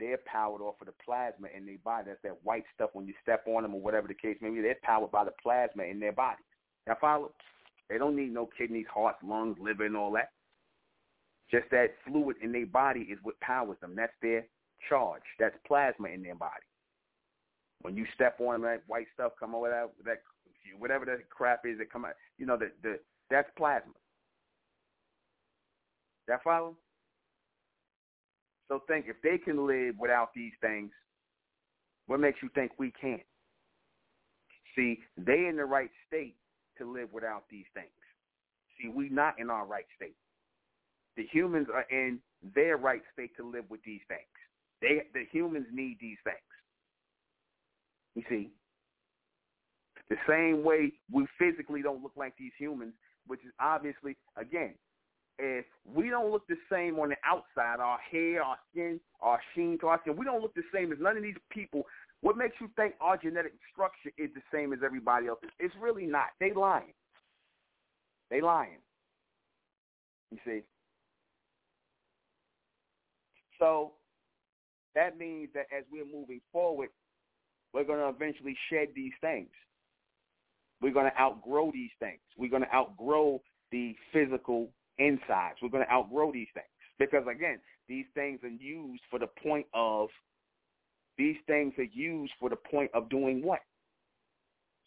[0.00, 2.06] They're powered off of the plasma in their body.
[2.08, 4.62] That's that white stuff when you step on them or whatever the case may be.
[4.62, 6.42] They're powered by the plasma in their body.
[6.86, 7.32] Now follow?
[7.90, 10.30] They don't need no kidneys, hearts, lungs, liver, and all that.
[11.50, 13.94] Just that fluid in their body is what powers them.
[13.94, 14.46] That's their
[14.88, 15.22] charge.
[15.38, 16.64] That's plasma in their body.
[17.82, 20.22] When you step on them, that white stuff come over that that
[20.78, 22.14] whatever that crap is that come out.
[22.38, 22.98] You know that the
[23.30, 23.92] that's plasma.
[26.28, 26.76] That follow?
[28.70, 30.92] So think if they can live without these things,
[32.06, 33.22] what makes you think we can't?
[34.76, 36.36] See, they in the right state
[36.78, 37.88] to live without these things.
[38.80, 40.14] See, we not in our right state.
[41.16, 42.20] The humans are in
[42.54, 44.20] their right state to live with these things.
[44.80, 46.36] They the humans need these things.
[48.14, 48.50] You see,
[50.08, 52.94] the same way we physically don't look like these humans,
[53.26, 54.74] which is obviously again,
[55.40, 59.78] if we don't look the same on the outside, our hair, our skin, our sheen
[59.80, 61.84] to our skin, we don't look the same as none of these people.
[62.20, 65.50] What makes you think our genetic structure is the same as everybody else's?
[65.58, 66.26] It's really not.
[66.38, 66.92] They lying.
[68.30, 68.78] They lying.
[70.30, 70.60] You see.
[73.58, 73.92] So
[74.94, 76.90] that means that as we're moving forward,
[77.72, 79.48] we're going to eventually shed these things.
[80.80, 82.20] We're going to outgrow these things.
[82.36, 84.68] We're going to outgrow the physical
[85.00, 85.58] insides.
[85.60, 86.66] We're going to outgrow these things
[86.98, 90.08] because again, these things are used for the point of
[91.18, 93.60] these things are used for the point of doing what?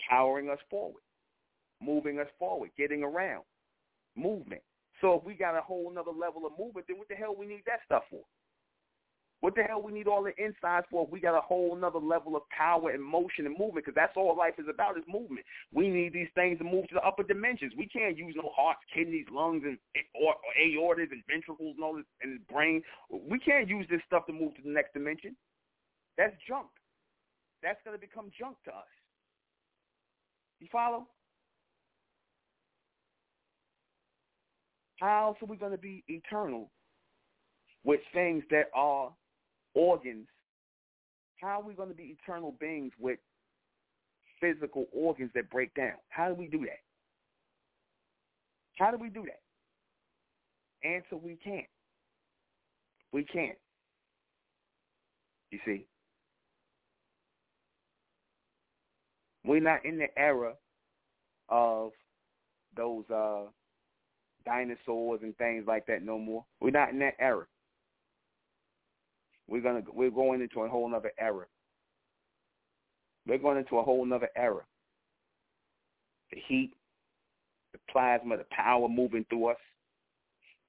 [0.10, 1.02] Powering us forward,
[1.82, 3.44] moving us forward, getting around,
[4.16, 4.62] movement.
[5.02, 7.46] So if we got a whole another level of movement, then what the hell we
[7.46, 8.22] need that stuff for?
[9.44, 11.06] What the hell we need all the insides for?
[11.06, 14.38] We got a whole another level of power and motion and movement because that's all
[14.38, 15.46] life is about is movement.
[15.74, 17.74] We need these things to move to the upper dimensions.
[17.78, 19.78] We can't use no hearts, kidneys, lungs, and
[20.16, 22.84] or, or aortas and ventricles and all this and brain.
[23.12, 25.36] We can't use this stuff to move to the next dimension.
[26.18, 26.68] That's junk.
[27.62, 28.88] That's going to become junk to us.
[30.62, 31.06] You follow?
[35.02, 36.72] How else are we going to be eternal
[37.84, 39.12] with things that are
[39.76, 40.28] organs,
[41.42, 43.20] how are we going to be eternal beings with
[44.40, 45.94] physical organs that break down?
[46.10, 46.80] How do we do that?
[48.78, 50.88] How do we do that?
[50.88, 51.66] Answer, we can't.
[53.12, 53.58] We can't.
[55.52, 55.86] You see?
[59.46, 60.54] We're not in the era
[61.50, 61.92] of
[62.76, 63.44] those uh
[64.46, 66.44] dinosaurs and things like that no more.
[66.60, 67.46] We're not in that era.
[69.48, 71.46] We're gonna we're going into a whole other era.
[73.28, 74.62] We're going into a whole other era.
[76.32, 76.74] The heat,
[77.74, 79.58] the plasma, the power moving through us,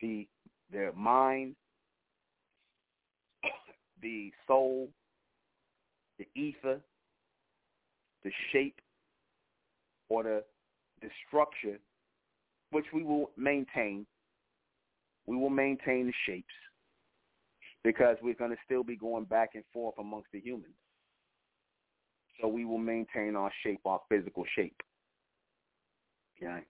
[0.00, 0.26] the
[0.72, 1.54] the mind,
[4.02, 4.88] the soul,
[6.18, 6.80] the ether,
[8.24, 8.80] the shape,
[10.08, 10.44] or the
[11.00, 11.78] the structure,
[12.70, 14.06] which we will maintain.
[15.26, 16.52] We will maintain the shapes
[17.84, 20.74] because we're going to still be going back and forth amongst the humans.
[22.40, 24.80] So we will maintain our shape, our physical shape.
[26.42, 26.60] Okay?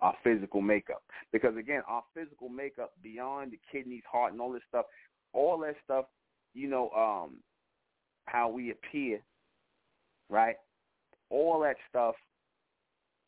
[0.00, 1.02] Our physical makeup.
[1.32, 4.86] Because again, our physical makeup beyond the kidneys, heart, and all this stuff,
[5.32, 6.06] all that stuff,
[6.54, 7.36] you know, um,
[8.26, 9.20] how we appear,
[10.30, 10.56] right?
[11.28, 12.14] All that stuff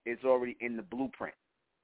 [0.07, 1.35] is already in the blueprint.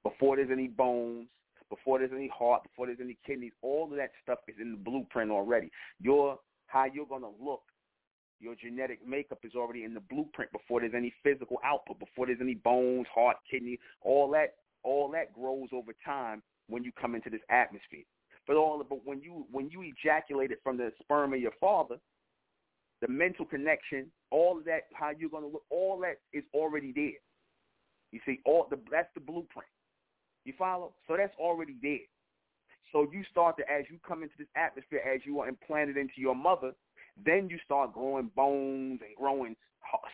[0.03, 1.27] Before there's any bones,
[1.69, 4.77] before there's any heart, before there's any kidneys, all of that stuff is in the
[4.77, 5.71] blueprint already.
[5.99, 7.63] Your how you're gonna look,
[8.39, 12.41] your genetic makeup is already in the blueprint before there's any physical output, before there's
[12.41, 17.29] any bones, heart, kidney, all that all that grows over time when you come into
[17.29, 18.03] this atmosphere.
[18.47, 21.97] But all but when you when you ejaculated from the sperm of your father,
[23.01, 27.19] the mental connection, all of that, how you're gonna look, all that is already there.
[28.11, 29.69] You see, all the that's the blueprint.
[30.49, 30.93] You follow?
[31.07, 32.09] So that's already there.
[32.91, 36.17] So you start to, as you come into this atmosphere, as you are implanted into
[36.17, 36.71] your mother,
[37.23, 39.55] then you start growing bones and growing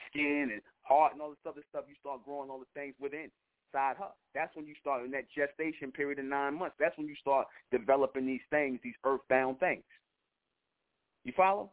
[0.09, 1.86] skin and heart and all this other stuff.
[1.88, 3.31] You start growing all the things within
[3.71, 4.11] inside her.
[4.33, 6.75] That's when you start in that gestation period of nine months.
[6.79, 9.83] That's when you start developing these things, these earthbound things.
[11.23, 11.71] You follow?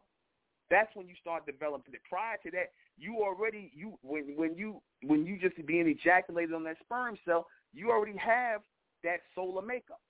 [0.69, 2.01] That's when you start developing it.
[2.09, 6.63] Prior to that, you already you when when you when you just being ejaculated on
[6.63, 8.61] that sperm cell, you already have
[9.03, 10.01] that solar makeup.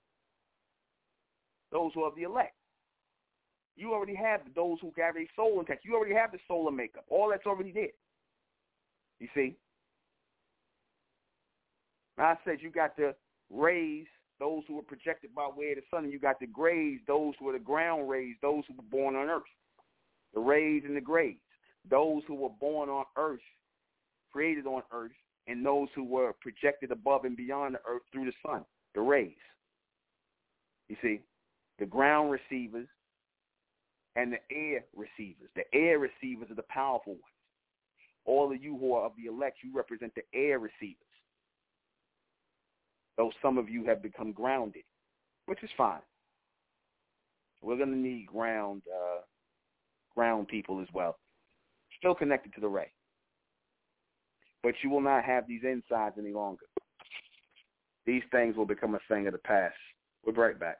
[1.72, 2.54] Those who are the elect.
[3.76, 5.84] You already have those who have a soul intact.
[5.84, 7.04] You already have the solar makeup.
[7.08, 7.88] All that's already there.
[9.18, 9.56] You see?
[12.16, 13.14] I said you got the
[13.50, 14.06] rays,
[14.38, 17.34] those who were projected by way of the sun, and you got the grays, those
[17.38, 19.42] who are the ground rays, those who were born on earth.
[20.34, 21.36] The rays and the grays.
[21.90, 23.40] Those who were born on earth,
[24.32, 25.12] created on earth,
[25.46, 28.64] and those who were projected above and beyond the earth through the sun,
[28.94, 29.32] the rays.
[30.88, 31.20] You see,
[31.78, 32.88] the ground receivers
[34.16, 35.50] and the air receivers.
[35.56, 37.24] The air receivers are the powerful ones.
[38.26, 40.98] All of you who are of the elect, you represent the air receivers.
[43.16, 44.84] Though some of you have become grounded,
[45.46, 46.00] which is fine.
[47.62, 49.20] We're going to need ground, uh,
[50.14, 51.18] ground people as well.
[51.98, 52.90] Still connected to the ray
[54.64, 56.64] but you will not have these insides any longer.
[58.06, 59.76] These things will become a thing of the past.
[60.24, 60.78] We'll be right back.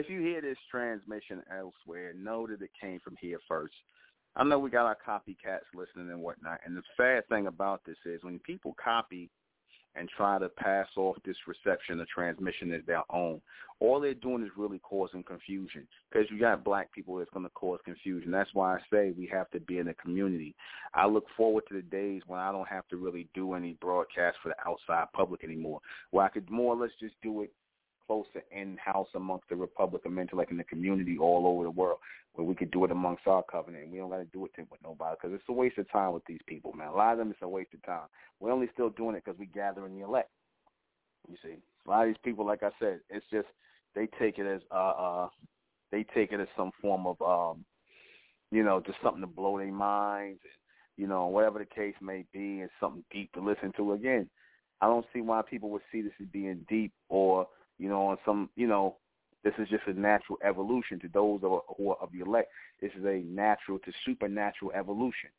[0.00, 3.74] If you hear this transmission elsewhere, know that it came from here first.
[4.34, 7.98] I know we got our copycats listening and whatnot, and the sad thing about this
[8.06, 9.28] is when people copy
[9.96, 13.42] and try to pass off this reception or transmission as their own.
[13.78, 17.50] All they're doing is really causing confusion because you got black people that's going to
[17.50, 18.30] cause confusion.
[18.30, 20.54] That's why I say we have to be in a community.
[20.94, 24.38] I look forward to the days when I don't have to really do any broadcast
[24.42, 27.52] for the outside public anymore, where I could more or less just do it
[28.10, 31.98] closer in-house amongst the Republican men, like in the community all over the world,
[32.32, 33.88] where we could do it amongst our covenant.
[33.88, 36.24] We don't got to do it with nobody because it's a waste of time with
[36.26, 36.88] these people, man.
[36.88, 38.08] A lot of them, it's a waste of time.
[38.40, 40.28] We're only still doing it because we gather in the elect.
[41.28, 41.54] You see,
[41.86, 43.46] a lot of these people, like I said, it's just
[43.94, 45.28] they take it as uh, uh
[45.92, 47.64] they take it as some form of um,
[48.50, 50.52] you know, just something to blow their minds, and,
[50.96, 53.92] you know, whatever the case may be, and something deep to listen to.
[53.92, 54.28] Again,
[54.80, 57.46] I don't see why people would see this as being deep or
[57.80, 58.96] you know, on some, you know,
[59.42, 62.50] this is just a natural evolution to those who are, who are of the elect.
[62.82, 65.30] This is a natural to supernatural evolution.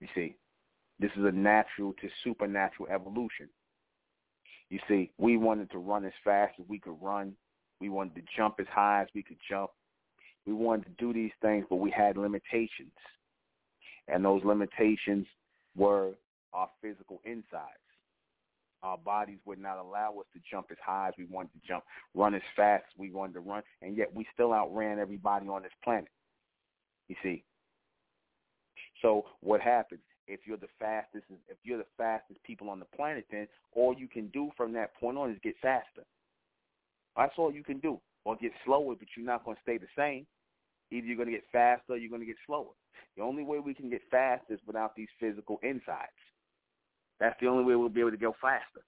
[0.00, 0.36] You see,
[0.98, 3.48] this is a natural to supernatural evolution.
[4.70, 7.34] You see, we wanted to run as fast as we could run.
[7.80, 9.70] We wanted to jump as high as we could jump.
[10.46, 12.92] We wanted to do these things, but we had limitations.
[14.08, 15.26] And those limitations
[15.76, 16.12] were
[16.52, 17.85] our physical insides.
[18.86, 21.82] Our bodies would not allow us to jump as high as we wanted to jump,
[22.14, 25.62] run as fast as we wanted to run, and yet we still outran everybody on
[25.62, 26.08] this planet.
[27.08, 27.42] You see.
[29.02, 31.24] So what happens if you're the fastest?
[31.48, 34.94] If you're the fastest people on the planet, then all you can do from that
[34.94, 36.04] point on is get faster.
[37.16, 39.86] That's all you can do, or get slower, but you're not going to stay the
[39.96, 40.26] same.
[40.92, 42.70] Either you're going to get faster or you're going to get slower.
[43.16, 46.22] The only way we can get fast is without these physical insides.
[47.20, 48.80] That's the only way we'll be able to go faster.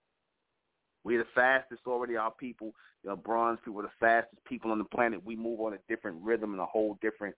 [1.05, 2.17] We're the fastest already.
[2.17, 2.73] Our people,
[3.05, 5.25] the bronze people, are the fastest people on the planet.
[5.25, 7.35] We move on a different rhythm and a whole different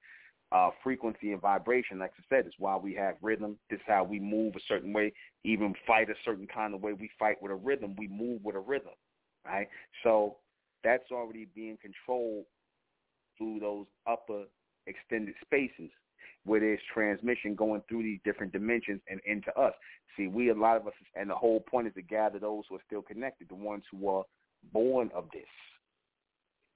[0.52, 1.98] uh, frequency and vibration.
[1.98, 3.56] Like I said, it's why we have rhythm.
[3.68, 5.12] This is how we move a certain way.
[5.44, 6.92] Even fight a certain kind of way.
[6.92, 7.94] We fight with a rhythm.
[7.96, 8.94] We move with a rhythm,
[9.46, 9.68] right?
[10.02, 10.36] So
[10.82, 12.46] that's already being controlled
[13.38, 14.44] through those upper
[14.86, 15.90] extended spaces
[16.44, 19.74] where there's transmission going through these different dimensions and into us.
[20.16, 22.76] See, we, a lot of us, and the whole point is to gather those who
[22.76, 24.24] are still connected, the ones who are
[24.72, 25.42] born of this,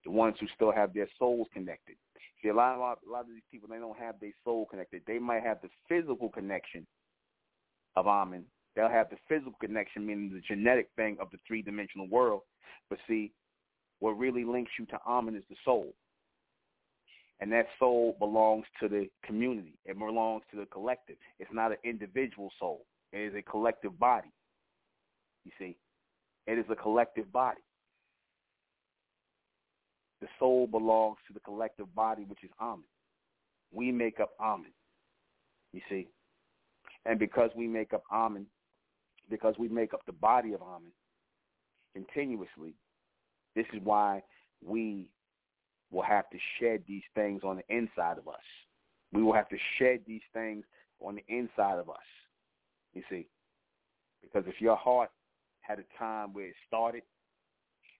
[0.04, 1.96] the ones who still have their souls connected.
[2.42, 5.02] See, a lot of a lot of these people, they don't have their soul connected.
[5.06, 6.86] They might have the physical connection
[7.96, 8.44] of Amen.
[8.76, 12.42] They'll have the physical connection, meaning the genetic thing of the three-dimensional world.
[12.90, 13.32] But see,
[14.00, 15.94] what really links you to Amen is the soul
[17.40, 19.74] and that soul belongs to the community.
[19.84, 21.16] It belongs to the collective.
[21.38, 22.86] It's not an individual soul.
[23.12, 24.32] It is a collective body.
[25.44, 25.76] You see,
[26.46, 27.60] it is a collective body.
[30.20, 32.84] The soul belongs to the collective body, which is Amen.
[33.72, 34.72] We make up Amen.
[35.72, 36.08] You see,
[37.04, 38.46] and because we make up Amen,
[39.28, 40.92] because we make up the body of Amen
[41.94, 42.74] continuously,
[43.54, 44.22] this is why
[44.64, 45.06] we
[45.94, 48.34] will have to shed these things on the inside of us.
[49.12, 50.64] We will have to shed these things
[51.00, 51.96] on the inside of us.
[52.92, 53.28] You see,
[54.22, 55.10] because if your heart
[55.60, 57.02] had a time where it started,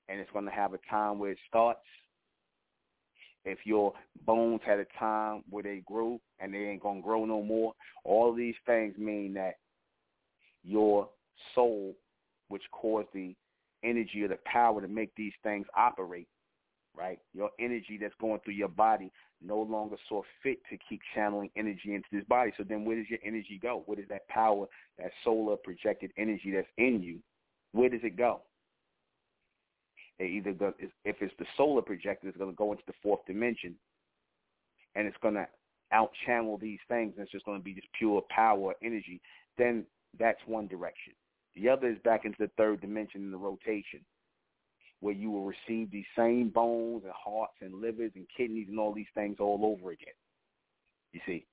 [0.08, 1.80] and it's going to have a time where it starts.
[3.44, 3.92] If your
[4.24, 7.74] bones had a time where they grew and they ain't going to grow no more,
[8.04, 9.54] all these things mean that
[10.62, 11.08] your
[11.54, 11.94] soul,
[12.48, 13.34] which caused the
[13.82, 16.28] energy or the power to make these things operate,
[16.96, 17.18] right?
[17.32, 19.10] Your energy that's going through your body
[19.42, 22.52] no longer saw fit to keep channeling energy into this body.
[22.56, 23.82] So then where does your energy go?
[23.86, 24.66] Where does that power,
[24.98, 27.18] that solar projected energy that's in you,
[27.72, 28.42] where does it go?
[30.18, 33.26] It either go, if it's the solar projected, it's going to go into the fourth
[33.26, 33.74] dimension,
[34.94, 35.46] and it's going to
[35.92, 39.20] out channel these things, and it's just going to be just pure power, energy.
[39.58, 39.84] Then
[40.18, 41.14] that's one direction.
[41.56, 44.00] The other is back into the third dimension in the rotation
[45.04, 48.94] where you will receive these same bones and hearts and livers and kidneys and all
[48.94, 50.14] these things all over again.
[51.12, 51.44] You see.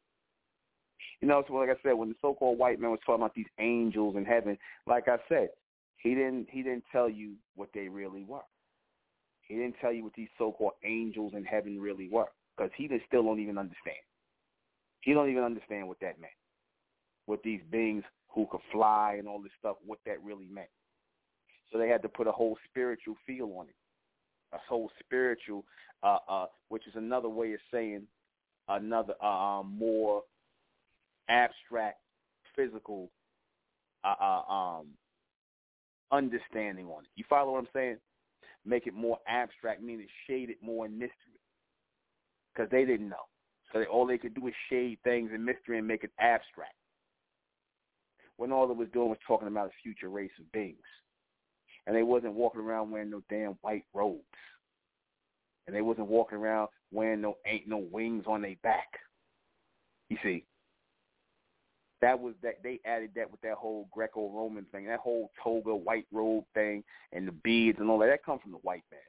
[1.19, 3.51] You know, so like I said, when the so-called white man was talking about these
[3.59, 4.57] angels in heaven,
[4.87, 5.49] like I said,
[5.97, 8.47] he didn't he didn't tell you what they really were.
[9.41, 13.23] He didn't tell you what these so-called angels in heaven really were, because he still
[13.23, 13.97] don't even understand.
[15.01, 16.31] He don't even understand what that meant.
[17.25, 20.69] What these beings who could fly and all this stuff, what that really meant.
[21.71, 23.75] So they had to put a whole spiritual feel on it,
[24.53, 25.65] a whole spiritual,
[26.03, 28.03] uh, uh, which is another way of saying
[28.67, 30.23] another uh, um, more
[31.29, 31.99] abstract,
[32.55, 33.09] physical
[34.03, 34.87] uh, uh, um,
[36.11, 37.09] understanding on it.
[37.15, 37.97] You follow what I'm saying?
[38.65, 41.39] make it more abstract, meaning shade it more in mystery,
[42.53, 43.27] because they didn't know.
[43.71, 46.75] So they, all they could do is shade things in mystery and make it abstract.
[48.37, 50.77] When all it was doing was talking about a future race of beings,
[51.87, 54.21] and they wasn't walking around wearing no damn white robes,
[55.67, 58.87] and they wasn't walking around wearing no ain't no wings on their back.
[60.09, 60.43] You see,
[62.01, 66.07] that was that they added that with that whole Greco-Roman thing, that whole toga, white
[66.11, 66.83] robe thing,
[67.13, 68.07] and the beads and all that.
[68.07, 68.99] That comes from the white man.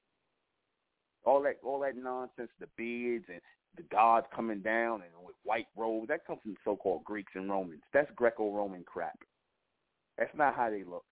[1.25, 3.41] All that, all that nonsense, the beads and
[3.77, 7.83] the gods coming down and with white robes, that comes from so-called Greeks and Romans.
[7.95, 9.19] That's Greco-Roman crap.
[10.19, 11.05] That's not how they look.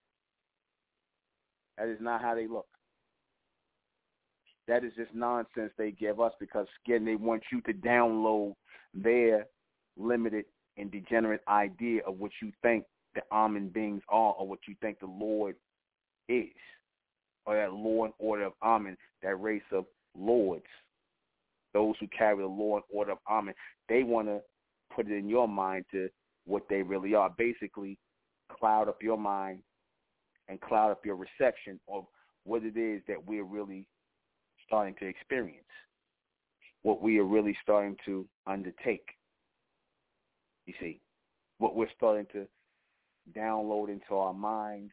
[1.80, 2.66] That is not how they look.
[4.68, 8.54] That is just nonsense they give us because again they want you to download
[8.92, 9.46] their
[9.96, 10.44] limited
[10.76, 12.84] and degenerate idea of what you think
[13.14, 15.56] the Amen beings are or what you think the Lord
[16.28, 16.52] is.
[17.46, 20.62] Or that law and order of Amen, that race of lords.
[21.72, 23.54] Those who carry the law and order of Amen,
[23.88, 24.40] they want to
[24.94, 26.10] put it in your mind to
[26.44, 27.30] what they really are.
[27.38, 27.96] Basically,
[28.50, 29.62] cloud up your mind
[30.50, 32.04] and cloud up your reception of
[32.44, 33.86] what it is that we're really
[34.66, 35.64] starting to experience,
[36.82, 39.08] what we are really starting to undertake.
[40.66, 41.00] You see,
[41.58, 42.46] what we're starting to
[43.36, 44.92] download into our minds,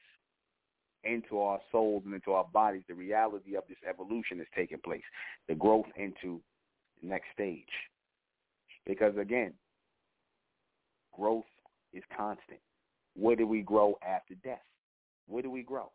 [1.04, 5.04] into our souls, and into our bodies, the reality of this evolution is taking place,
[5.48, 6.40] the growth into
[7.02, 7.64] the next stage.
[8.86, 9.54] Because again,
[11.14, 11.46] growth
[11.94, 12.60] is constant.
[13.16, 14.60] Where do we grow after death?
[15.28, 15.92] Where do we grow?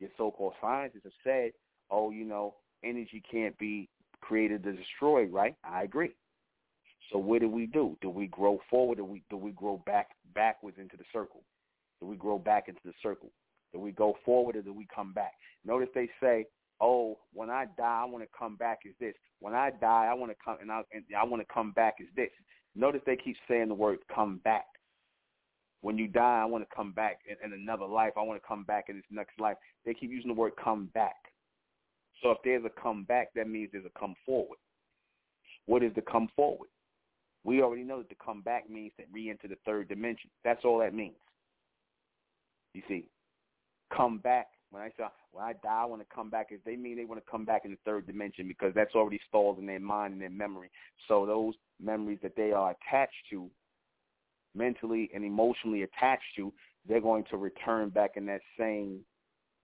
[0.00, 1.50] Your so-called scientists have said,
[1.90, 2.54] oh, you know,
[2.84, 3.88] energy can't be
[4.20, 5.54] created or destroyed, right?
[5.64, 6.10] I agree.
[7.12, 7.96] So what do we do?
[8.00, 11.42] Do we grow forward or we, do we grow back backwards into the circle?
[12.00, 13.30] Do we grow back into the circle?
[13.72, 15.32] Do we go forward or do we come back?
[15.64, 16.46] Notice they say,
[16.80, 19.14] "Oh, when I die, I want to come back as this.
[19.40, 21.96] When I die, I want to come and I, and I want to come back
[22.00, 22.30] as this."
[22.74, 24.66] Notice they keep saying the word "come back."
[25.80, 28.12] When you die, I want to come back in, in another life.
[28.16, 29.56] I want to come back in this next life.
[29.84, 31.16] They keep using the word "come back."
[32.22, 34.58] So if there's a come back, that means there's a come forward.
[35.66, 36.68] What is the come forward?
[37.44, 40.30] We already know that the come back means to re-enter the third dimension.
[40.44, 41.14] That's all that means.
[42.74, 43.06] You see,
[43.94, 44.48] come back.
[44.70, 46.48] When I say when I die, I want to come back.
[46.50, 49.20] Is they mean they want to come back in the third dimension because that's already
[49.28, 50.70] stalled in their mind and their memory.
[51.06, 53.48] So those memories that they are attached to,
[54.58, 56.52] mentally and emotionally attached to,
[56.86, 59.00] they're going to return back in that same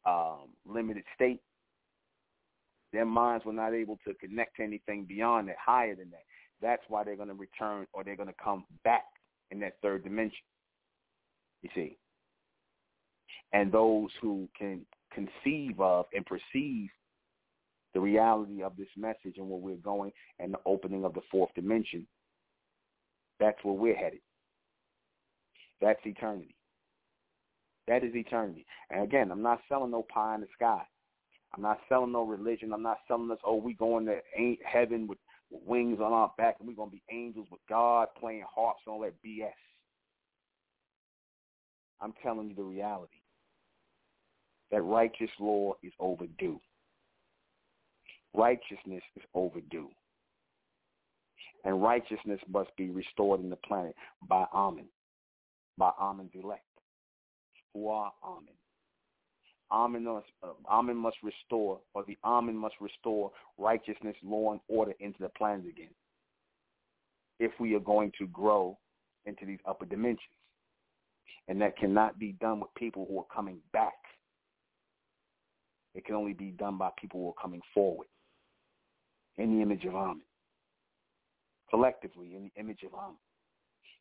[0.07, 1.41] um, limited state.
[2.93, 6.23] Their minds were not able to connect to anything beyond that, higher than that.
[6.63, 9.05] That's why they're going to return or they're going to come back
[9.51, 10.39] in that third dimension.
[11.63, 11.99] You see.
[13.53, 16.89] And those who can conceive of and perceive
[17.95, 21.51] the reality of this message and where we're going and the opening of the fourth
[21.55, 22.07] dimension,
[23.41, 24.21] that's where we're headed.
[25.85, 26.57] That's eternity.
[27.87, 28.65] That is eternity.
[28.89, 30.81] And again, I'm not selling no pie in the sky.
[31.55, 32.73] I'm not selling no religion.
[32.73, 34.17] I'm not selling us, oh, we going to
[34.65, 35.19] heaven with
[35.51, 38.81] with wings on our back and we're going to be angels with God playing harps
[38.87, 39.51] and all that BS.
[42.01, 43.19] I'm telling you the reality.
[44.71, 46.61] That righteous law is overdue.
[48.35, 49.91] Righteousness is overdue.
[51.65, 53.95] And righteousness must be restored in the planet
[54.29, 54.87] by Amen,
[55.79, 56.63] by Amen's elect,
[57.73, 58.55] who are Amen.
[59.71, 60.21] Uh,
[60.69, 65.67] Amen must restore, or the Amen must restore righteousness, law, and order into the plans
[65.67, 65.91] again.
[67.41, 68.79] If we are going to grow
[69.27, 70.21] into these upper dimensions.
[71.49, 73.93] And that cannot be done with people who are coming back.
[75.95, 78.09] It can only be done by people who are coming forward
[79.37, 80.23] in the image of Amen.
[81.71, 83.17] Collectively, in the image of Amen.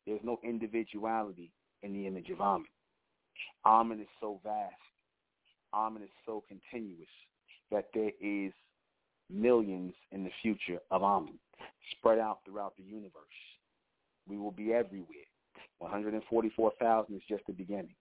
[0.06, 1.50] There's no individuality
[1.84, 2.66] in the image of Amen.
[3.64, 4.74] Amen is so vast
[5.74, 7.08] Amen is so continuous
[7.70, 8.52] that there is
[9.30, 11.38] millions in the future of Amen
[11.92, 13.10] spread out throughout the universe.
[14.28, 15.26] We will be everywhere.
[15.78, 17.94] 144,000 is just the beginning.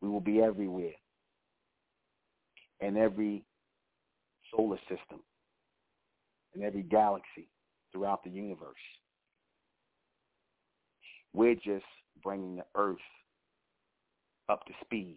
[0.00, 0.92] We will be everywhere.
[2.80, 3.44] In every
[4.54, 5.20] solar system,
[6.54, 7.48] in every galaxy
[7.92, 8.74] throughout the universe.
[11.32, 11.84] We're just
[12.22, 12.96] bringing the earth
[14.48, 15.16] up to speed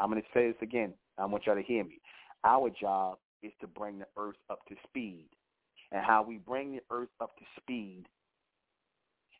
[0.00, 0.94] I'm going to say this again.
[1.18, 2.00] I want y'all to hear me.
[2.42, 5.26] Our job is to bring the earth up to speed.
[5.92, 8.04] And how we bring the earth up to speed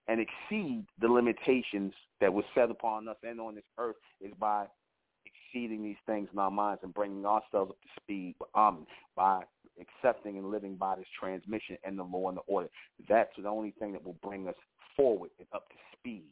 [0.09, 4.67] and exceed the limitations that were set upon us and on this earth is by
[5.25, 9.43] exceeding these things in our minds and bringing ourselves up to speed um, by
[9.81, 12.69] accepting and living by this transmission and the law and the order.
[13.09, 14.55] That's the only thing that will bring us
[14.97, 16.25] forward and up to speed.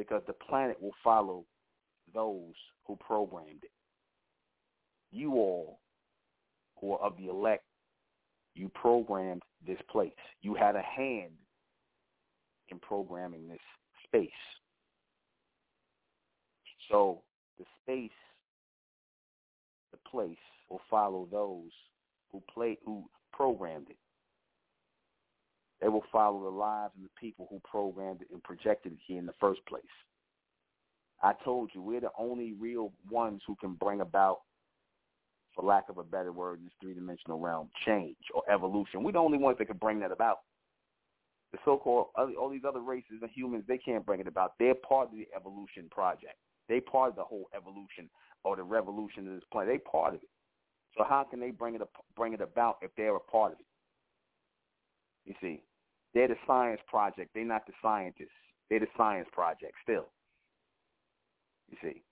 [0.00, 1.44] Because the planet will follow
[2.14, 2.54] those
[2.86, 3.70] who programmed it.
[5.12, 5.78] You all
[6.80, 7.64] who are of the elect,
[8.54, 10.14] you programmed this place.
[10.40, 11.32] You had a hand
[12.70, 13.60] in programming this
[14.04, 14.30] space.
[16.90, 17.20] So
[17.58, 18.10] the space,
[19.92, 20.38] the place,
[20.70, 21.72] will follow those
[22.32, 23.04] who play, who
[23.34, 23.98] programmed it.
[25.80, 29.18] They will follow the lives and the people who programmed it and projected it here
[29.18, 29.82] in the first place.
[31.22, 34.40] I told you, we're the only real ones who can bring about,
[35.54, 39.02] for lack of a better word, this three-dimensional realm, change or evolution.
[39.02, 40.38] We're the only ones that can bring that about.
[41.52, 44.52] The so-called, all these other races and humans, they can't bring it about.
[44.58, 46.36] They're part of the evolution project.
[46.68, 48.08] They part of the whole evolution
[48.44, 49.74] or the revolution of this planet.
[49.74, 50.28] They part of it.
[50.96, 51.82] So how can they bring it
[52.16, 53.66] bring it about if they're a part of it?
[55.24, 55.62] You see,
[56.14, 57.30] they're the science project.
[57.34, 58.28] They're not the scientists.
[58.68, 60.08] They're the science project still.
[61.70, 62.02] You see,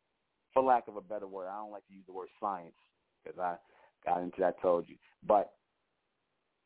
[0.54, 2.74] for lack of a better word, I don't like to use the word science
[3.24, 3.56] because I
[4.08, 4.56] got into that.
[4.58, 4.96] I told you,
[5.26, 5.52] but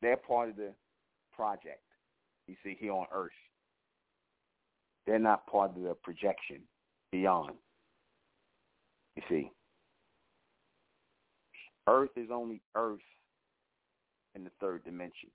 [0.01, 0.73] they're part of the
[1.35, 1.81] project.
[2.47, 3.31] You see, here on Earth,
[5.05, 6.61] they're not part of the projection
[7.11, 7.53] beyond.
[9.15, 9.51] You see,
[11.87, 12.99] Earth is only Earth
[14.35, 15.29] in the third dimension.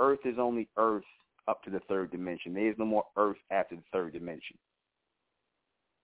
[0.00, 1.04] Earth is only Earth
[1.46, 2.54] up to the third dimension.
[2.54, 4.56] There is no more Earth after the third dimension.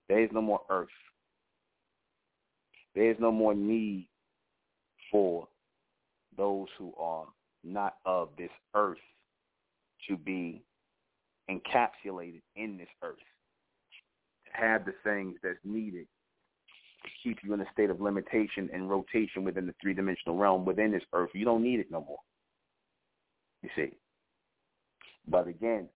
[0.09, 0.89] There is no more Earth.
[2.95, 4.09] There is no more need
[5.11, 5.49] for
[6.37, 7.27] those who are
[7.65, 8.99] not of this earth
[10.09, 10.63] to be
[11.51, 13.17] encapsulated in this earth,
[14.47, 16.07] to have the things that's needed
[17.05, 20.91] to keep you in a state of limitation and rotation within the three-dimensional realm within
[20.91, 21.31] this earth.
[21.35, 22.19] You don't need it no more.
[23.67, 23.93] You see.
[25.27, 25.89] But again,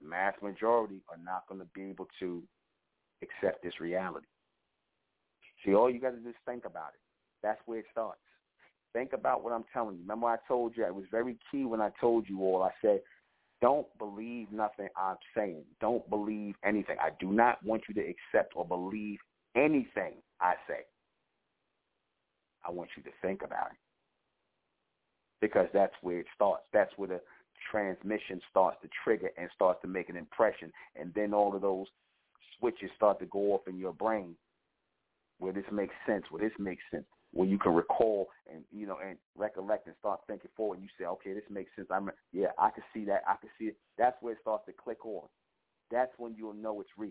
[0.00, 2.42] the mass majority are not going to be able to
[3.20, 4.26] accept this reality.
[5.64, 7.00] See, all you got to do is think about it.
[7.42, 8.20] That's where it starts.
[8.92, 10.02] Think about what I'm telling you.
[10.02, 13.00] Remember I told you, it was very key when I told you all, I said,
[13.60, 15.64] don't believe nothing I'm saying.
[15.80, 16.96] Don't believe anything.
[17.00, 19.18] I do not want you to accept or believe
[19.56, 20.82] anything I say.
[22.64, 23.89] I want you to think about it.
[25.40, 26.64] Because that's where it starts.
[26.72, 27.20] That's where the
[27.70, 30.72] transmission starts to trigger and starts to make an impression.
[30.98, 31.86] And then all of those
[32.58, 34.36] switches start to go off in your brain
[35.40, 38.98] where this makes sense, where this makes sense, where you can recall and you know
[39.04, 40.78] and recollect and start thinking forward.
[40.78, 41.88] And you say, okay, this makes sense.
[41.90, 43.22] I'm yeah, I can see that.
[43.26, 43.76] I can see it.
[43.98, 45.26] That's where it starts to click on.
[45.90, 47.10] That's when you'll know it's real.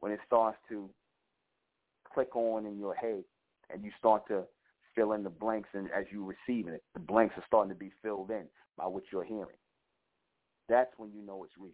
[0.00, 0.88] When it starts to
[2.12, 3.22] click on in your head
[3.72, 4.44] and you start to
[4.94, 7.92] fill in the blanks and as you're receiving it, the blanks are starting to be
[8.02, 8.44] filled in
[8.76, 9.56] by what you're hearing.
[10.68, 11.72] That's when you know it's real.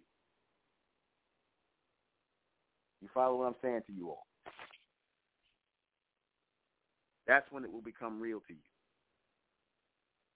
[3.00, 4.26] You follow what I'm saying to you all?
[7.26, 8.60] That's when it will become real to you.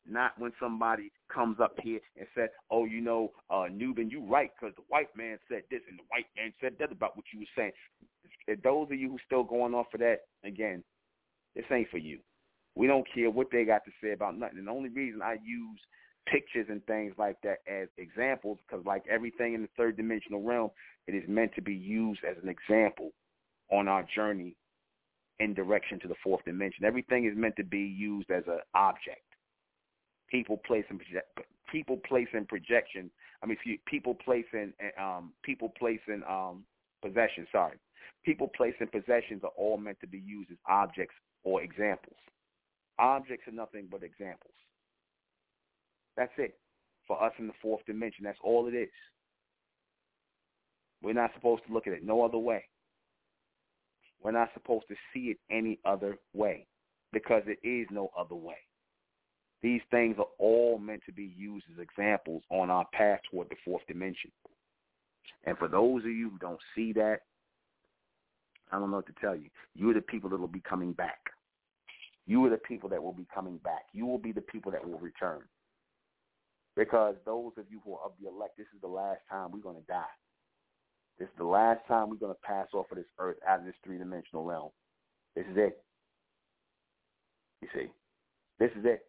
[0.07, 4.51] Not when somebody comes up here and says, oh, you know, uh, Nuben, you right
[4.61, 7.41] because the white man said this and the white man said that about what you
[7.41, 7.73] were saying.
[8.63, 10.83] Those of you who still going off for that, again,
[11.55, 12.19] this ain't for you.
[12.74, 14.59] We don't care what they got to say about nothing.
[14.59, 15.78] And the only reason I use
[16.27, 20.70] pictures and things like that as examples because like everything in the third dimensional realm,
[21.07, 23.11] it is meant to be used as an example
[23.70, 24.57] on our journey
[25.40, 26.85] in direction to the fourth dimension.
[26.85, 29.24] Everything is meant to be used as an object.
[30.31, 31.01] People placing
[31.70, 33.11] people placing projection.
[33.43, 36.65] I mean, people placing um, people placing um.
[37.51, 37.78] Sorry,
[38.24, 42.16] people placing possessions are all meant to be used as objects or examples.
[43.03, 44.55] Objects are nothing but examples.
[46.16, 46.57] That's it.
[47.09, 48.89] For us in the fourth dimension, that's all it is.
[51.03, 52.65] We're not supposed to look at it no other way.
[54.23, 56.69] We're not supposed to see it any other way
[57.12, 58.59] because it is no other way.
[59.62, 63.57] These things are all meant to be used as examples on our path toward the
[63.65, 64.31] fourth dimension.
[65.45, 67.19] And for those of you who don't see that,
[68.70, 69.51] I don't know what to tell you.
[69.74, 71.19] You're the people that will be coming back.
[72.27, 73.86] You are the people that will be coming back.
[73.93, 75.40] You will be the people that will return.
[76.77, 79.59] Because those of you who are of the elect, this is the last time we're
[79.59, 80.05] going to die.
[81.19, 83.66] This is the last time we're going to pass off of this earth out of
[83.66, 84.70] this three-dimensional realm.
[85.36, 85.82] This is it.
[87.61, 87.86] You see,
[88.59, 89.05] this is it.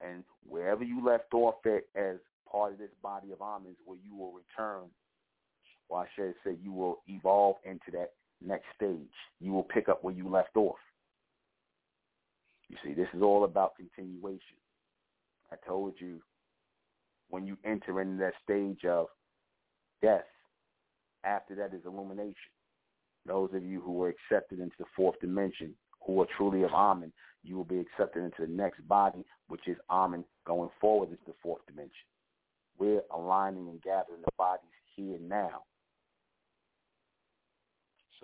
[0.00, 2.16] And wherever you left off at as
[2.50, 4.90] part of this body of almonds, where you will return
[5.88, 8.12] Or I should say you will evolve into that
[8.44, 9.14] next stage.
[9.40, 10.76] You will pick up where you left off.
[12.72, 14.56] You see, this is all about continuation.
[15.52, 16.20] I told you
[17.28, 19.08] when you enter into that stage of
[20.00, 20.24] death,
[21.22, 22.34] after that is illumination.
[23.26, 25.74] Those of you who were accepted into the fourth dimension,
[26.04, 27.12] who are truly of Amen,
[27.44, 31.34] you will be accepted into the next body, which is Amen, going forward into the
[31.42, 31.92] fourth dimension.
[32.78, 34.64] We're aligning and gathering the bodies
[34.96, 35.64] here now.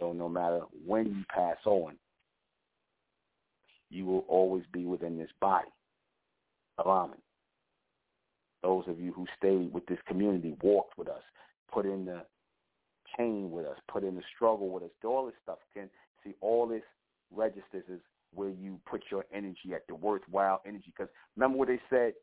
[0.00, 1.96] So no matter when you pass on,
[3.90, 5.68] you will always be within this body
[6.78, 7.16] of Amen.
[8.62, 11.22] Those of you who stayed with this community, walked with us,
[11.72, 12.22] put in the
[13.16, 15.58] pain with us, put in the struggle with us, do all this stuff.
[15.74, 15.88] Can
[16.24, 16.82] see all this
[17.32, 18.00] registers is
[18.34, 20.92] where you put your energy at, the worthwhile energy.
[20.96, 22.14] Because remember what they said,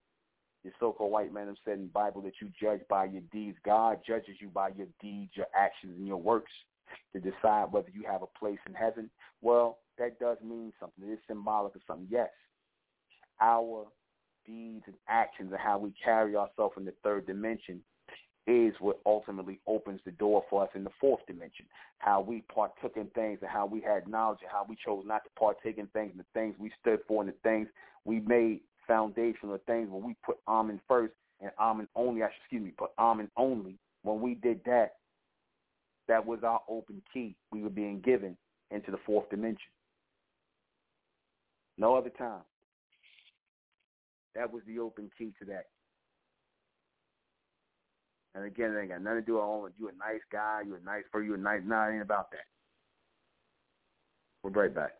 [0.64, 3.58] the so-called white man said in the Bible that you judge by your deeds.
[3.64, 6.52] God judges you by your deeds, your actions, and your works
[7.14, 9.10] to decide whether you have a place in heaven.
[9.42, 11.08] Well, that does mean something.
[11.08, 12.08] It is symbolic of something.
[12.10, 12.30] Yes,
[13.42, 13.88] our
[14.46, 17.82] deeds and actions and how we carry ourselves in the third dimension
[18.48, 21.66] is what ultimately opens the door for us in the fourth dimension.
[21.98, 25.24] How we partook in things and how we had knowledge and how we chose not
[25.24, 27.68] to partake in things and the things we stood for and the things
[28.04, 32.64] we made foundational things when we put Amen first and Amen only, I should, excuse
[32.64, 33.78] me, put Amen only.
[34.04, 34.94] When we did that,
[36.08, 37.36] that was our open key.
[37.52, 38.38] We were being given
[38.70, 39.72] into the fourth dimension.
[41.78, 42.42] No other time.
[44.36, 45.66] That was the open key to that.
[48.36, 50.76] And again, it ain't got nothing to do with all you a nice guy, you
[50.76, 52.44] a nice for you a nice nah, it ain't about that.
[54.44, 54.92] We'll be right back.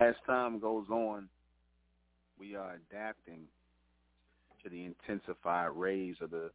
[0.00, 1.28] As time goes on,
[2.38, 3.40] we are adapting
[4.62, 6.50] to the intensified rays of the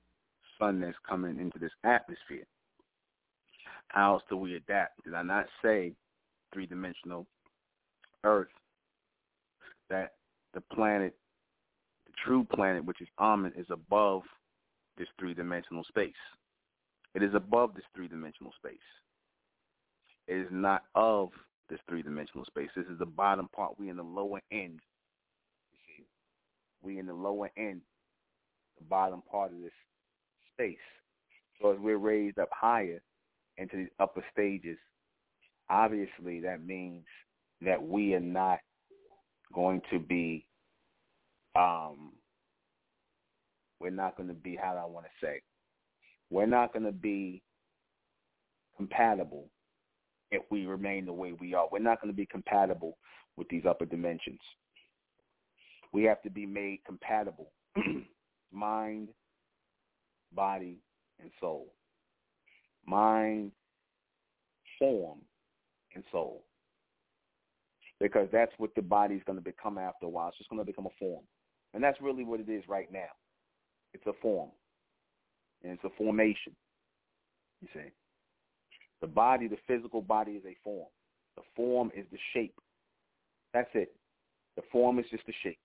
[0.60, 2.46] sun that's coming into this atmosphere.
[3.90, 5.04] How else do we adapt?
[5.04, 5.94] Did I not say
[6.54, 7.26] three-dimensional
[8.24, 8.48] Earth
[9.90, 10.14] that
[10.54, 11.16] the planet,
[12.08, 14.24] the true planet, which is Amen, is above
[14.98, 16.14] this three-dimensional space.
[17.14, 18.78] It is above this three-dimensional space.
[20.28, 21.30] It is not of
[21.70, 22.70] this three-dimensional space.
[22.76, 23.80] This is the bottom part.
[23.80, 24.80] We in the lower end.
[25.72, 26.06] You see,
[26.82, 27.82] we in the lower end,
[28.78, 29.72] the bottom part of this
[30.54, 30.78] space.
[31.62, 33.02] So as we're raised up higher
[33.58, 34.78] into these upper stages,
[35.70, 37.06] obviously that means
[37.62, 38.60] that we are not
[39.54, 40.46] going to be
[41.56, 42.14] um
[43.80, 45.42] we're not going to be how do I want to say
[46.30, 47.44] we're not going to be
[48.76, 49.50] compatible
[50.34, 51.68] if we remain the way we are.
[51.72, 52.98] We're not going to be compatible
[53.38, 54.40] with these upper dimensions.
[55.92, 57.52] We have to be made compatible.
[58.52, 59.10] Mind,
[60.34, 60.80] body,
[61.20, 61.74] and soul.
[62.86, 63.52] Mind,
[64.80, 65.20] form,
[65.96, 66.44] and soul.
[68.00, 70.30] Because that's what the body's going to become after a while.
[70.30, 71.24] It's just going to become a form.
[71.74, 73.10] And that's really what it is right now.
[73.94, 74.50] It's a form.
[75.64, 76.56] And it's a formation.
[77.62, 77.92] You see.
[79.04, 80.88] The body, the physical body is a form.
[81.36, 82.56] The form is the shape.
[83.54, 83.94] That's it.
[84.56, 85.60] The form is just the shape.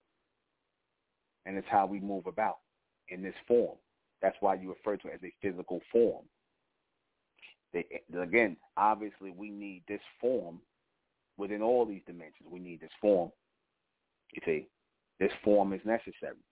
[1.46, 2.56] And it's how we move about
[3.10, 3.76] in this form.
[4.20, 6.24] That's why you refer to it as a physical form.
[7.72, 7.84] They,
[8.20, 10.58] again, obviously we need this form
[11.36, 12.48] within all these dimensions.
[12.50, 13.30] We need this form.
[14.34, 14.66] You see,
[15.20, 16.42] this form is necessary.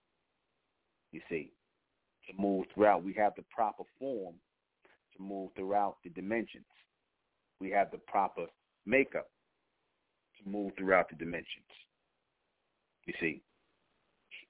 [1.10, 1.50] You see,
[2.28, 3.02] to move throughout.
[3.02, 4.36] We have the proper form
[5.16, 6.64] to move throughout the dimensions.
[7.60, 8.46] We have the proper
[8.84, 9.28] makeup
[10.38, 11.66] to move throughout the dimensions.
[13.06, 13.42] You see.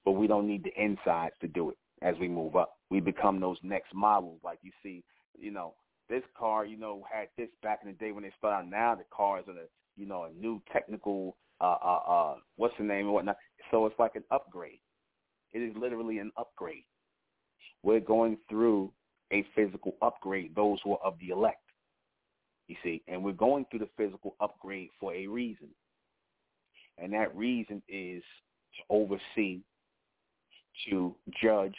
[0.05, 2.75] But we don't need the insides to do it as we move up.
[2.89, 5.03] We become those next models like you see,
[5.37, 5.73] you know,
[6.09, 8.67] this car, you know, had this back in the day when they started.
[8.67, 8.69] Out.
[8.69, 9.67] Now the cars are the,
[9.97, 13.37] you know, a new technical, uh, uh, uh, what's the name and whatnot.
[13.71, 14.79] So it's like an upgrade.
[15.51, 16.85] It is literally an upgrade.
[17.83, 18.91] We're going through
[19.31, 21.61] a physical upgrade, those who are of the elect.
[22.67, 25.69] You see, and we're going through the physical upgrade for a reason.
[26.97, 28.23] And that reason is
[28.75, 29.61] to oversee,
[30.89, 31.75] to judge,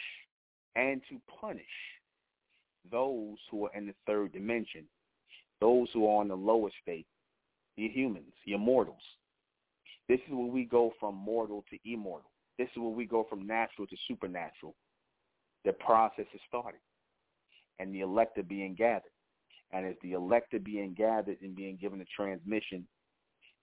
[0.75, 1.65] and to punish
[2.91, 4.85] those who are in the third dimension,
[5.61, 7.05] those who are on the lower state,
[7.75, 9.01] your humans, your mortals.
[10.07, 12.31] This is where we go from mortal to immortal.
[12.57, 14.75] This is where we go from natural to supernatural.
[15.65, 16.79] The process is starting,
[17.79, 19.11] and the elect are being gathered.
[19.71, 22.87] And as the elect are being gathered and being given a transmission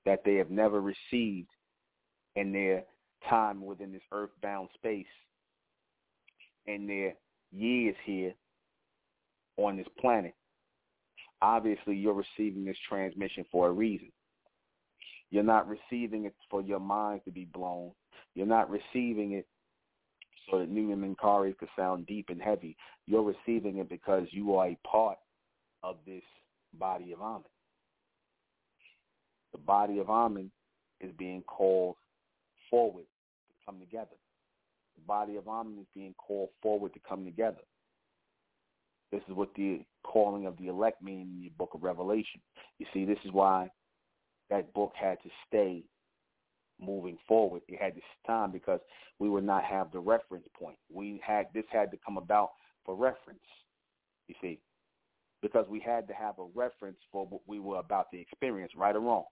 [0.04, 1.48] that they have never received
[2.36, 2.84] in their
[3.28, 5.06] time within this earthbound space,
[6.66, 7.14] in their
[7.52, 8.34] years here
[9.56, 10.34] on this planet,
[11.42, 14.10] obviously you're receiving this transmission for a reason.
[15.30, 17.90] You're not receiving it for your mind to be blown.
[18.34, 19.46] You're not receiving it
[20.50, 22.76] so that Nuben Menkarayzz could sound deep and heavy.
[23.06, 25.18] You're receiving it because you are a part
[25.82, 26.22] of this
[26.74, 27.42] body of Amen.
[29.52, 30.50] The body of Amen
[31.00, 31.96] is being called
[32.70, 33.04] forward
[33.48, 34.16] to come together.
[34.96, 37.62] The body of Amen is being called forward to come together.
[39.12, 42.40] This is what the calling of the elect means in the book of Revelation.
[42.78, 43.70] You see, this is why
[44.50, 45.84] that book had to stay
[46.80, 47.62] moving forward.
[47.68, 48.80] It had this time because
[49.18, 50.78] we would not have the reference point.
[50.92, 52.50] We had this had to come about
[52.84, 53.40] for reference.
[54.28, 54.58] You see,
[55.42, 58.96] because we had to have a reference for what we were about to experience, right
[58.96, 59.24] or wrong.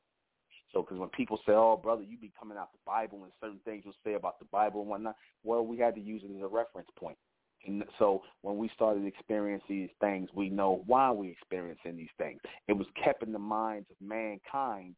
[0.72, 3.60] So, because when people say, "Oh, brother, you be coming out the Bible and certain
[3.60, 6.42] things you'll say about the Bible and whatnot," well, we had to use it as
[6.42, 7.18] a reference point.
[7.66, 12.40] And so, when we started experiencing these things, we know why we experiencing these things.
[12.68, 14.96] It was kept in the minds of mankind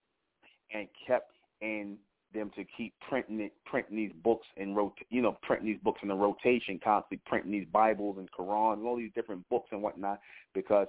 [0.72, 1.98] and kept in
[2.36, 6.00] them to keep printing it, printing these books and rot, you know, printing these books
[6.02, 9.82] in a rotation, constantly printing these Bibles and Qurans and all these different books and
[9.82, 10.20] whatnot,
[10.54, 10.86] because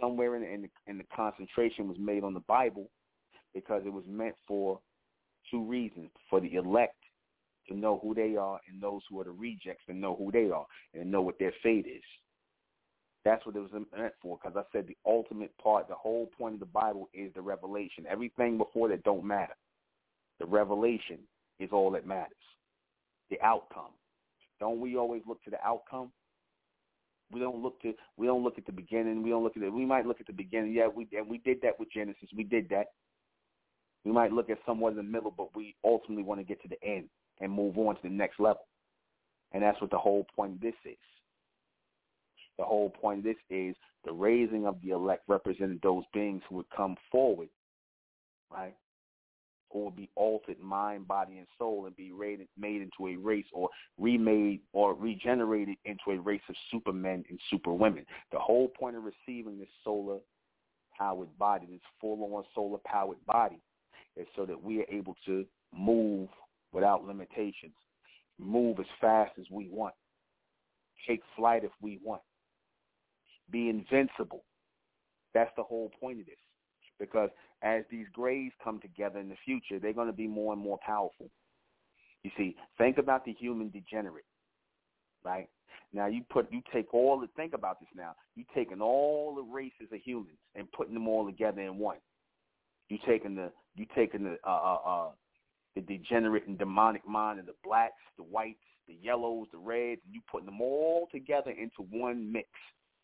[0.00, 2.88] somewhere in the, in the, in the concentration was made on the Bible,
[3.54, 4.78] because it was meant for
[5.50, 6.94] two reasons: for the elect
[7.68, 10.50] to know who they are, and those who are the rejects to know who they
[10.50, 12.02] are and know what their fate is.
[13.24, 16.54] That's what it was meant for, because I said the ultimate part, the whole point
[16.54, 18.06] of the Bible is the revelation.
[18.08, 19.54] Everything before that don't matter.
[20.40, 21.18] The revelation
[21.60, 22.32] is all that matters.
[23.30, 23.92] The outcome.
[24.58, 26.10] Don't we always look to the outcome?
[27.30, 29.22] We don't look to we don't look at the beginning.
[29.22, 29.72] We don't look at it.
[29.72, 30.72] We might look at the beginning.
[30.72, 32.28] Yeah, we and we did that with Genesis.
[32.36, 32.86] We did that.
[34.04, 36.68] We might look at somewhere in the middle, but we ultimately want to get to
[36.68, 37.08] the end
[37.40, 38.66] and move on to the next level.
[39.52, 40.96] And that's what the whole point of this is.
[42.58, 46.56] The whole point of this is the raising of the elect represented those beings who
[46.56, 47.48] would come forward,
[48.50, 48.74] right?
[49.72, 52.12] Who would be altered mind, body, and soul and be
[52.58, 53.68] made into a race or
[53.98, 58.04] remade or regenerated into a race of supermen and superwomen.
[58.32, 60.18] The whole point of receiving this solar
[60.98, 63.60] powered body, this full on solar powered body,
[64.16, 66.28] is so that we are able to move
[66.72, 67.74] without limitations,
[68.38, 69.94] move as fast as we want,
[71.06, 72.22] take flight if we want,
[73.50, 74.44] be invincible.
[75.32, 76.34] That's the whole point of this.
[76.98, 77.30] Because
[77.62, 80.78] as these grays come together in the future, they're going to be more and more
[80.84, 81.30] powerful.
[82.22, 84.24] You see, think about the human degenerate,
[85.24, 85.48] right?
[85.92, 88.14] Now you put you take all the think about this now.
[88.36, 91.96] You taking all the races of humans and putting them all together in one.
[92.88, 95.08] You taking the you taking the uh uh uh
[95.74, 98.58] the degenerate and demonic mind of the blacks, the whites,
[98.88, 102.48] the yellows, the reds, and you putting them all together into one mix.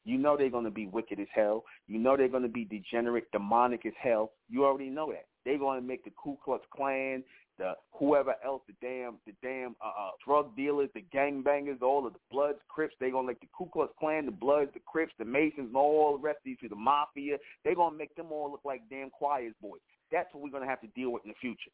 [0.07, 1.65] You know they're going to be wicked as hell.
[1.89, 4.31] You know they're going to be degenerate, demonic as hell.
[4.49, 5.27] You already know that.
[5.45, 7.25] They're going to make the Ku Klux Klan,
[7.59, 12.13] the whoever else, the damn, the damn uh, uh, drug dealers, the gangbangers, all of
[12.13, 12.95] the Bloods, Crips.
[13.01, 15.77] They're going to make the Ku Klux Klan, the Bloods, the Crips, the Masons, and
[15.77, 17.39] all the rest of these, the Mafia.
[17.65, 19.81] They're going to make them all look like damn choirs boys.
[20.13, 21.73] That's what we're going to have to deal with in the future.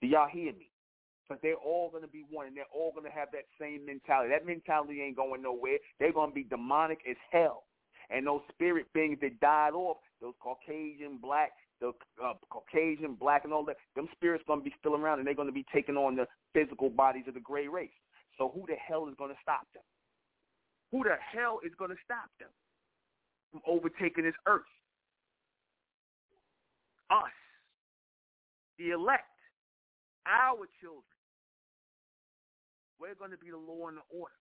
[0.00, 0.71] Do y'all hear me?
[1.32, 3.86] Because they're all going to be one, and they're all going to have that same
[3.86, 4.28] mentality.
[4.28, 5.78] That mentality ain't going nowhere.
[5.98, 7.64] They're going to be demonic as hell.
[8.10, 11.92] And those spirit beings that died off, those Caucasian, black, the
[12.22, 15.34] uh, Caucasian, black, and all that, them spirits going to be still around, and they're
[15.34, 17.96] going to be taking on the physical bodies of the gray race.
[18.36, 19.82] So who the hell is going to stop them?
[20.90, 22.50] Who the hell is going to stop them
[23.50, 24.68] from overtaking this earth?
[27.10, 27.32] Us,
[28.78, 29.24] the elect
[30.26, 31.11] our children.
[33.02, 34.38] We're going to be the law and the order.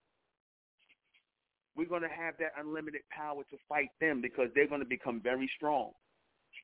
[1.76, 5.20] We're going to have that unlimited power to fight them because they're going to become
[5.20, 5.90] very strong.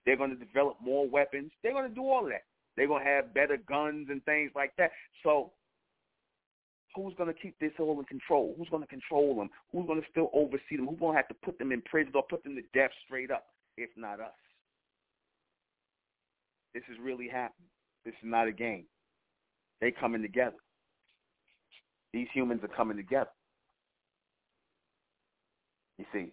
[0.06, 1.50] They're going to develop more weapons.
[1.64, 2.44] They're going to do all of that.
[2.76, 4.92] They're going to have better guns and things like that.
[5.24, 5.54] So
[6.96, 8.54] who's going to keep this all in control?
[8.60, 9.50] Who's going to control them?
[9.72, 10.86] Who's going to still oversee them?
[10.86, 13.32] Who's going to have to put them in prison or put them to death straight
[13.32, 13.46] up,
[13.76, 14.38] if not us?
[16.76, 17.70] This is really happening.
[18.06, 18.86] This is not a game.
[19.82, 20.58] They coming together.
[22.18, 23.30] These humans are coming together.
[26.00, 26.32] You see,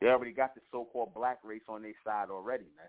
[0.00, 2.86] they already got the so-called black race on their side already, man.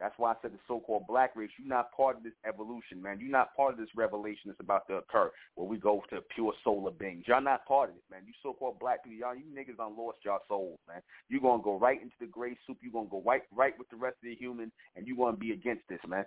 [0.00, 1.50] That's why I said the so-called black race.
[1.58, 3.20] You're not part of this evolution, man.
[3.20, 6.54] You're not part of this revelation that's about to occur where we go to pure
[6.64, 7.24] solar beings.
[7.26, 8.22] Y'all not part of it, man.
[8.26, 11.02] You so-called black people, y'all, you niggas done lost y'all souls, man.
[11.28, 12.78] You're going to go right into the gray soup.
[12.80, 15.34] You're going to go right, right with the rest of the humans, and you're going
[15.34, 16.24] to be against this, man.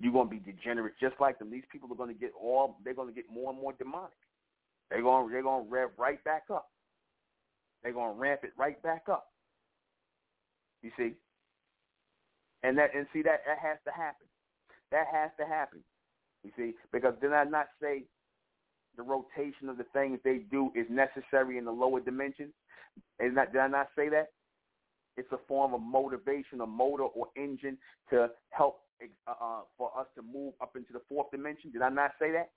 [0.00, 1.50] You're going to be degenerate just like them.
[1.50, 4.10] These people are going to get all, they're going to get more and more demonic.
[4.90, 6.70] They're going, they're going to rev right back up.
[7.82, 9.26] They're going to ramp it right back up.
[10.82, 11.12] You see?
[12.62, 14.26] And that, and see that, that has to happen.
[14.90, 15.80] That has to happen.
[16.44, 16.72] You see?
[16.92, 18.04] Because did I not say
[18.96, 22.52] the rotation of the things they do is necessary in the lower dimensions?
[23.20, 24.28] Is not, did I not say that?
[25.16, 27.76] It's a form of motivation, a motor or engine
[28.08, 28.80] to help
[29.26, 31.70] uh, uh, for us to move up into the fourth dimension.
[31.70, 32.50] Did I not say that?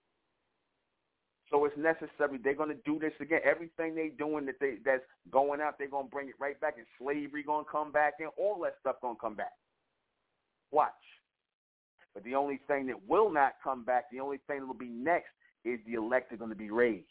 [1.50, 2.40] So it's necessary.
[2.44, 3.42] They're going to do this again.
[3.44, 6.76] Everything they're doing that they that's going out, they're going to bring it right back.
[6.78, 9.54] And slavery going to come back, and all that stuff going to come back.
[10.72, 10.92] Watch.
[12.14, 14.90] But the only thing that will not come back, the only thing that will be
[14.90, 15.30] next,
[15.66, 17.06] is the elect are going to be raised,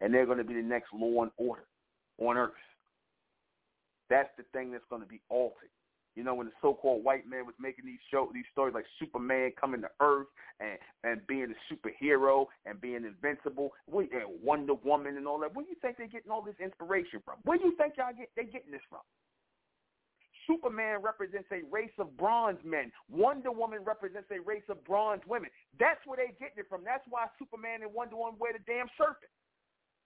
[0.00, 1.64] and they're going to be the next law and order
[2.18, 2.52] on earth.
[4.10, 5.70] That's the thing that's going to be altered.
[6.14, 9.50] You know, when the so-called white man was making these show these stories like Superman
[9.60, 10.28] coming to Earth
[10.60, 15.54] and and being a superhero and being invincible, and Wonder Woman and all that.
[15.54, 17.38] Where do you think they're getting all this inspiration from?
[17.42, 19.02] Where do you think y'all get they getting this from?
[20.46, 22.92] Superman represents a race of bronze men.
[23.10, 25.50] Wonder Woman represents a race of bronze women.
[25.80, 26.84] That's where they're getting it from.
[26.84, 29.32] That's why Superman and Wonder Woman wear the damn serpent.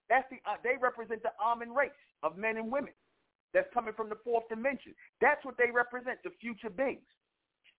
[0.09, 1.91] That's the uh, they represent the Amen race
[2.23, 2.95] of men and women
[3.55, 4.95] that's coming from the fourth dimension.
[5.21, 7.07] That's what they represent, the future beings.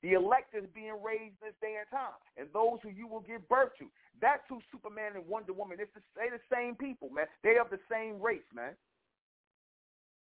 [0.01, 3.43] The elect is being raised this day and time, and those who you will give
[3.49, 3.85] birth to.
[4.21, 5.77] That's who Superman and Wonder Woman.
[5.79, 7.27] It's the, they the same people, man.
[7.43, 8.79] They of the same race, man.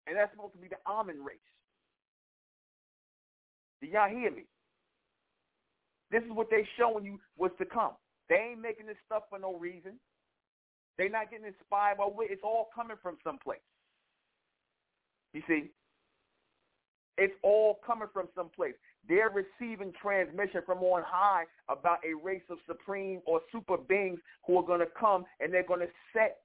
[0.06, 1.36] And that's supposed to be the Amen race.
[3.82, 4.44] Do y'all hear me?
[6.10, 7.92] This is what they showing you what's to come.
[8.28, 10.00] They ain't making this stuff for no reason.
[10.96, 12.32] They're not getting inspired by it.
[12.32, 13.60] It's all coming from someplace.
[15.38, 15.70] You see?
[17.16, 18.74] It's all coming from someplace.
[19.08, 24.58] They're receiving transmission from on high about a race of supreme or super beings who
[24.58, 26.38] are going to come and they're going to set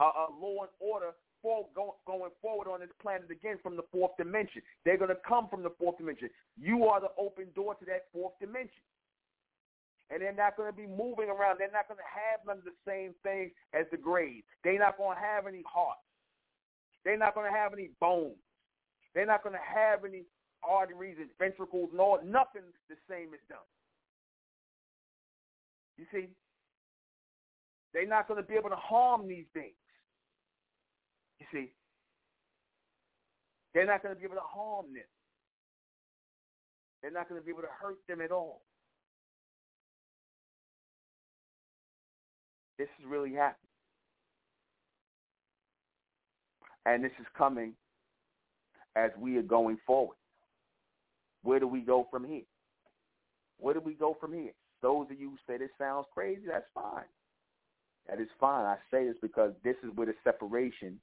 [0.00, 1.12] a, a law and order
[1.42, 4.62] for go, going forward on this planet again from the fourth dimension.
[4.84, 6.30] They're going to come from the fourth dimension.
[6.58, 8.84] You are the open door to that fourth dimension.
[10.10, 11.60] And they're not going to be moving around.
[11.60, 14.44] They're not going to have none of the same things as the graves.
[14.64, 16.00] They're not going to have any hearts.
[17.04, 18.36] They're not going to have any bones.
[19.14, 20.24] They're not going to have any
[20.62, 23.58] arteries and ventricles, and no, nothing the same as them.
[25.96, 26.28] You see?
[27.92, 29.74] They're not going to be able to harm these things.
[31.40, 31.72] You see?
[33.74, 35.04] They're not going to be able to harm them.
[37.02, 38.62] They're not going to be able to hurt them at all.
[42.78, 43.69] This is really happening.
[46.86, 47.74] And this is coming
[48.96, 50.16] as we are going forward.
[51.42, 52.42] Where do we go from here?
[53.58, 54.52] Where do we go from here?
[54.82, 57.04] Those of you who say this sounds crazy, that's fine.
[58.08, 58.64] That is fine.
[58.64, 60.98] I say this because this is where the separation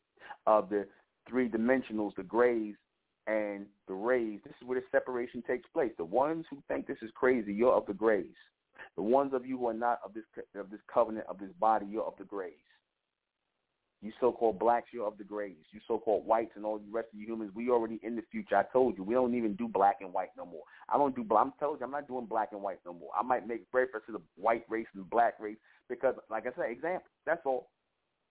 [0.45, 0.87] of the
[1.29, 2.75] three dimensionals, the grays
[3.27, 5.91] and the rays, this is where the separation takes place.
[5.97, 8.35] The ones who think this is crazy, you're of the grays.
[8.95, 10.23] The ones of you who are not of this
[10.55, 12.53] of this covenant of this body, you're of the grays.
[14.01, 15.55] You so-called blacks, you're of the grays.
[15.71, 18.55] You so-called whites and all the rest of you humans, we already in the future.
[18.55, 20.61] I told you, we don't even do black and white no more.
[20.87, 21.25] I don't do.
[21.35, 23.09] I'm telling you, I'm not doing black and white no more.
[23.19, 25.57] I might make reference to the white race and black race
[25.89, 27.09] because, like I said, example.
[27.25, 27.69] That's all.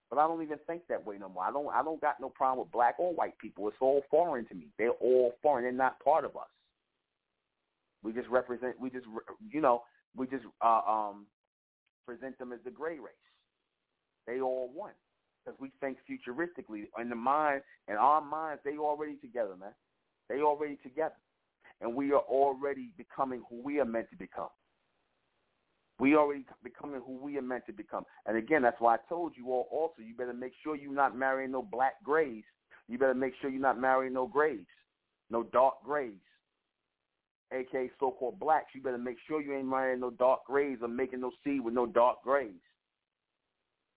[0.09, 1.43] But I don't even think that way no more.
[1.43, 1.68] I don't.
[1.74, 3.66] I don't got no problem with black or white people.
[3.66, 4.68] It's all foreign to me.
[4.78, 5.64] They're all foreign.
[5.64, 6.47] They're not part of us.
[8.05, 8.78] We just represent.
[8.80, 9.06] We just,
[9.51, 9.82] you know,
[10.16, 11.26] we just uh, um,
[12.06, 13.14] present them as the gray race.
[14.28, 14.93] They all one
[15.47, 16.85] because we think futuristically.
[17.01, 19.73] In the mind, in our minds, they already together, man.
[20.28, 21.14] They already together,
[21.81, 24.48] and we are already becoming who we are meant to become.
[25.98, 28.05] We already becoming who we are meant to become.
[28.27, 31.16] And again, that's why I told you all also, you better make sure you're not
[31.16, 32.44] marrying no black grays.
[32.89, 34.66] You better make sure you're not marrying no grays,
[35.31, 36.20] no dark grays,
[37.52, 38.66] aka so-called blacks.
[38.74, 41.74] You better make sure you ain't marrying no dark grays or making no seed with
[41.74, 42.52] no dark grays.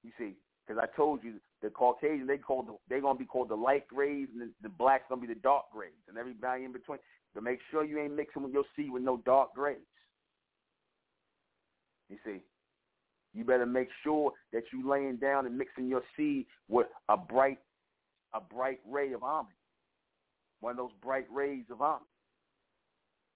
[0.04, 0.36] You see,
[0.70, 3.88] because I told you the Caucasian they called the, they're gonna be called the light
[3.88, 7.00] grays and the, the blacks gonna be the dark grays and everybody in between.
[7.36, 9.78] To make sure you ain't mixing with your seed with no dark grays.
[12.10, 12.42] You see,
[13.34, 17.60] you better make sure that you laying down and mixing your seed with a bright
[18.34, 19.48] a bright ray of Amen,
[20.60, 22.00] one of those bright rays of Amen.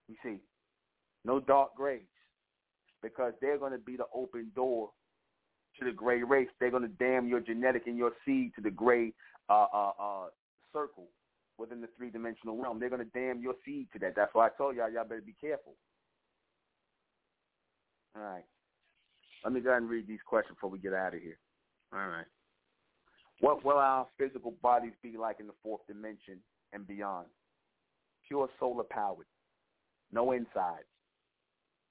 [0.08, 0.38] You see,
[1.26, 2.02] no dark grays
[3.02, 4.92] because they're going to be the open door
[5.80, 6.50] to the gray race.
[6.60, 9.14] They're going to damn your genetic and your seed to the gray
[9.50, 10.26] uh, uh, uh,
[10.72, 11.08] circle
[11.58, 12.80] within the three-dimensional realm.
[12.80, 14.16] They're going to damn your seed to that.
[14.16, 15.74] That's why I told y'all, y'all better be careful.
[18.16, 18.46] All right.
[19.44, 21.38] Let me go ahead and read these questions before we get out of here.
[21.94, 22.26] All right.
[23.40, 26.38] What will our physical bodies be like in the fourth dimension
[26.72, 27.28] and beyond?
[28.28, 29.26] Pure solar powered.
[30.12, 30.86] No insides.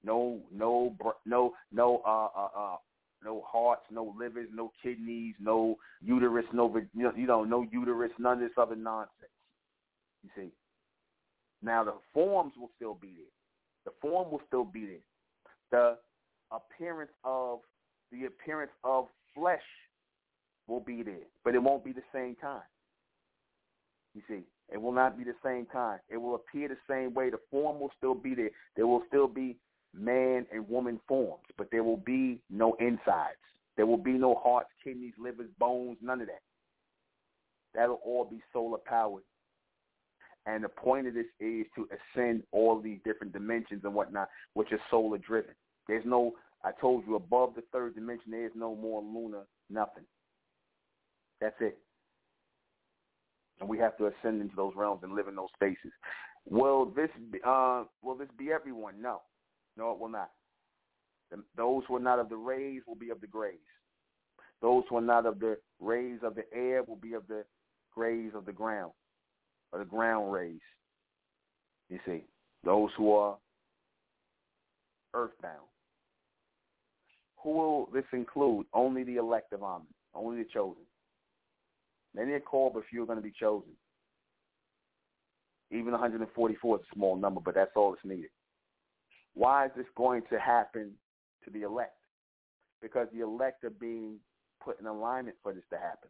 [0.03, 0.95] No, no,
[1.25, 2.77] no, no, uh, uh, uh,
[3.23, 8.39] no hearts, no livers, no kidneys, no uterus, no you know, no uterus, none of
[8.39, 9.31] this other nonsense.
[10.23, 10.51] You see.
[11.61, 13.85] Now the forms will still be there.
[13.85, 15.05] The form will still be there.
[15.71, 15.97] The
[16.55, 17.59] appearance of
[18.11, 19.63] the appearance of flesh
[20.67, 22.61] will be there, but it won't be the same kind.
[24.13, 25.99] You see, it will not be the same kind.
[26.09, 27.29] It will appear the same way.
[27.29, 28.51] The form will still be there.
[28.75, 29.57] There will still be
[29.93, 33.37] man and woman forms, but there will be no insides.
[33.75, 36.41] There will be no hearts, kidneys, livers, bones, none of that.
[37.73, 39.23] That'll all be solar powered.
[40.45, 44.71] And the point of this is to ascend all these different dimensions and whatnot, which
[44.71, 45.55] are solar driven.
[45.87, 46.33] There's no,
[46.63, 50.03] I told you, above the third dimension, there is no more lunar, nothing.
[51.39, 51.77] That's it.
[53.59, 55.91] And we have to ascend into those realms and live in those spaces.
[56.49, 57.09] Will this
[57.45, 59.01] uh, will this be everyone?
[59.01, 59.21] No.
[59.77, 60.29] No, it will not.
[61.57, 63.57] Those who are not of the rays will be of the grays.
[64.61, 67.43] Those who are not of the rays of the air will be of the
[67.93, 68.91] grays of the ground,
[69.71, 70.61] or the ground rays.
[71.89, 72.23] You see,
[72.63, 73.37] those who are
[75.13, 75.67] earthbound.
[77.43, 78.67] Who will this include?
[78.73, 80.83] Only the elect of Amen, only the chosen.
[82.15, 83.71] Many are called, but few are going to be chosen.
[85.71, 88.29] Even 144 is a small number, but that's all that's needed.
[89.33, 90.91] Why is this going to happen
[91.43, 91.97] to the elect?
[92.81, 94.17] Because the elect are being
[94.63, 96.09] put in alignment for this to happen.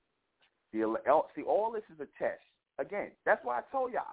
[0.71, 2.41] The ele- oh, see, all this is a test.
[2.79, 4.03] Again, that's why I told y'all.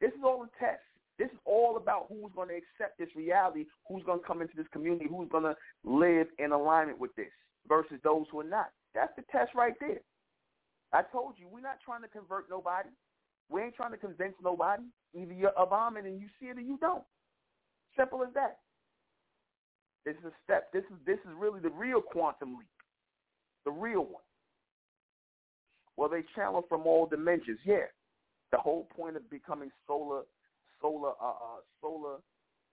[0.00, 0.82] This is all a test.
[1.18, 4.54] This is all about who's going to accept this reality, who's going to come into
[4.56, 7.32] this community, who's going to live in alignment with this
[7.66, 8.70] versus those who are not.
[8.94, 10.00] That's the test right there.
[10.92, 12.90] I told you, we're not trying to convert nobody.
[13.48, 14.82] We ain't trying to convince nobody.
[15.14, 17.04] Either you're a Obama and you see it or you don't.
[17.96, 18.58] Simple as that.
[20.04, 20.72] This is a step.
[20.72, 22.68] This is this is really the real quantum leap,
[23.64, 24.22] the real one.
[25.96, 27.58] Well, they channel from all dimensions.
[27.64, 27.86] Yeah,
[28.52, 30.22] the whole point of becoming solar,
[30.80, 32.18] solar, uh, uh, solar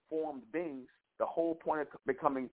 [0.10, 0.88] formed beings.
[1.20, 2.50] The whole point of becoming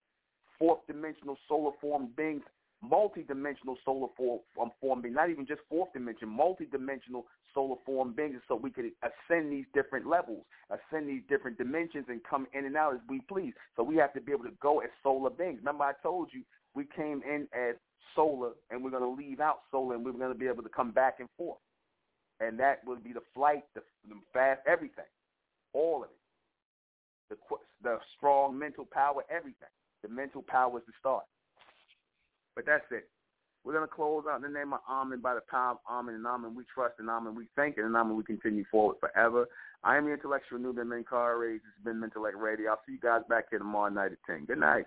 [0.58, 2.42] fourth dimensional solar formed beings
[2.82, 8.40] multi-dimensional solar form, um, form being, not even just fourth dimension, multi-dimensional solar form beings
[8.48, 12.76] so we could ascend these different levels, ascend these different dimensions and come in and
[12.76, 13.52] out as we please.
[13.76, 15.58] So we have to be able to go as solar beings.
[15.58, 16.42] Remember I told you
[16.74, 17.76] we came in as
[18.14, 20.68] solar and we're going to leave out solar and we're going to be able to
[20.68, 21.58] come back and forth.
[22.40, 25.04] And that would be the flight, the, the fast, everything,
[25.74, 26.16] all of it.
[27.28, 27.36] The,
[27.82, 29.68] the strong mental power, everything.
[30.02, 31.24] The mental power is the start.
[32.54, 33.08] But that's it.
[33.64, 36.14] We're going to close out in the name of Amen by the power of Amen
[36.14, 39.46] and Amen we trust and Amen we thank and Amen we continue forward forever.
[39.84, 41.54] I am the intellectual Nuben Menkarayzz.
[41.54, 42.70] This has been Mentellect Radio.
[42.70, 44.46] I'll see you guys back here tomorrow night at 10.
[44.46, 44.86] Good night.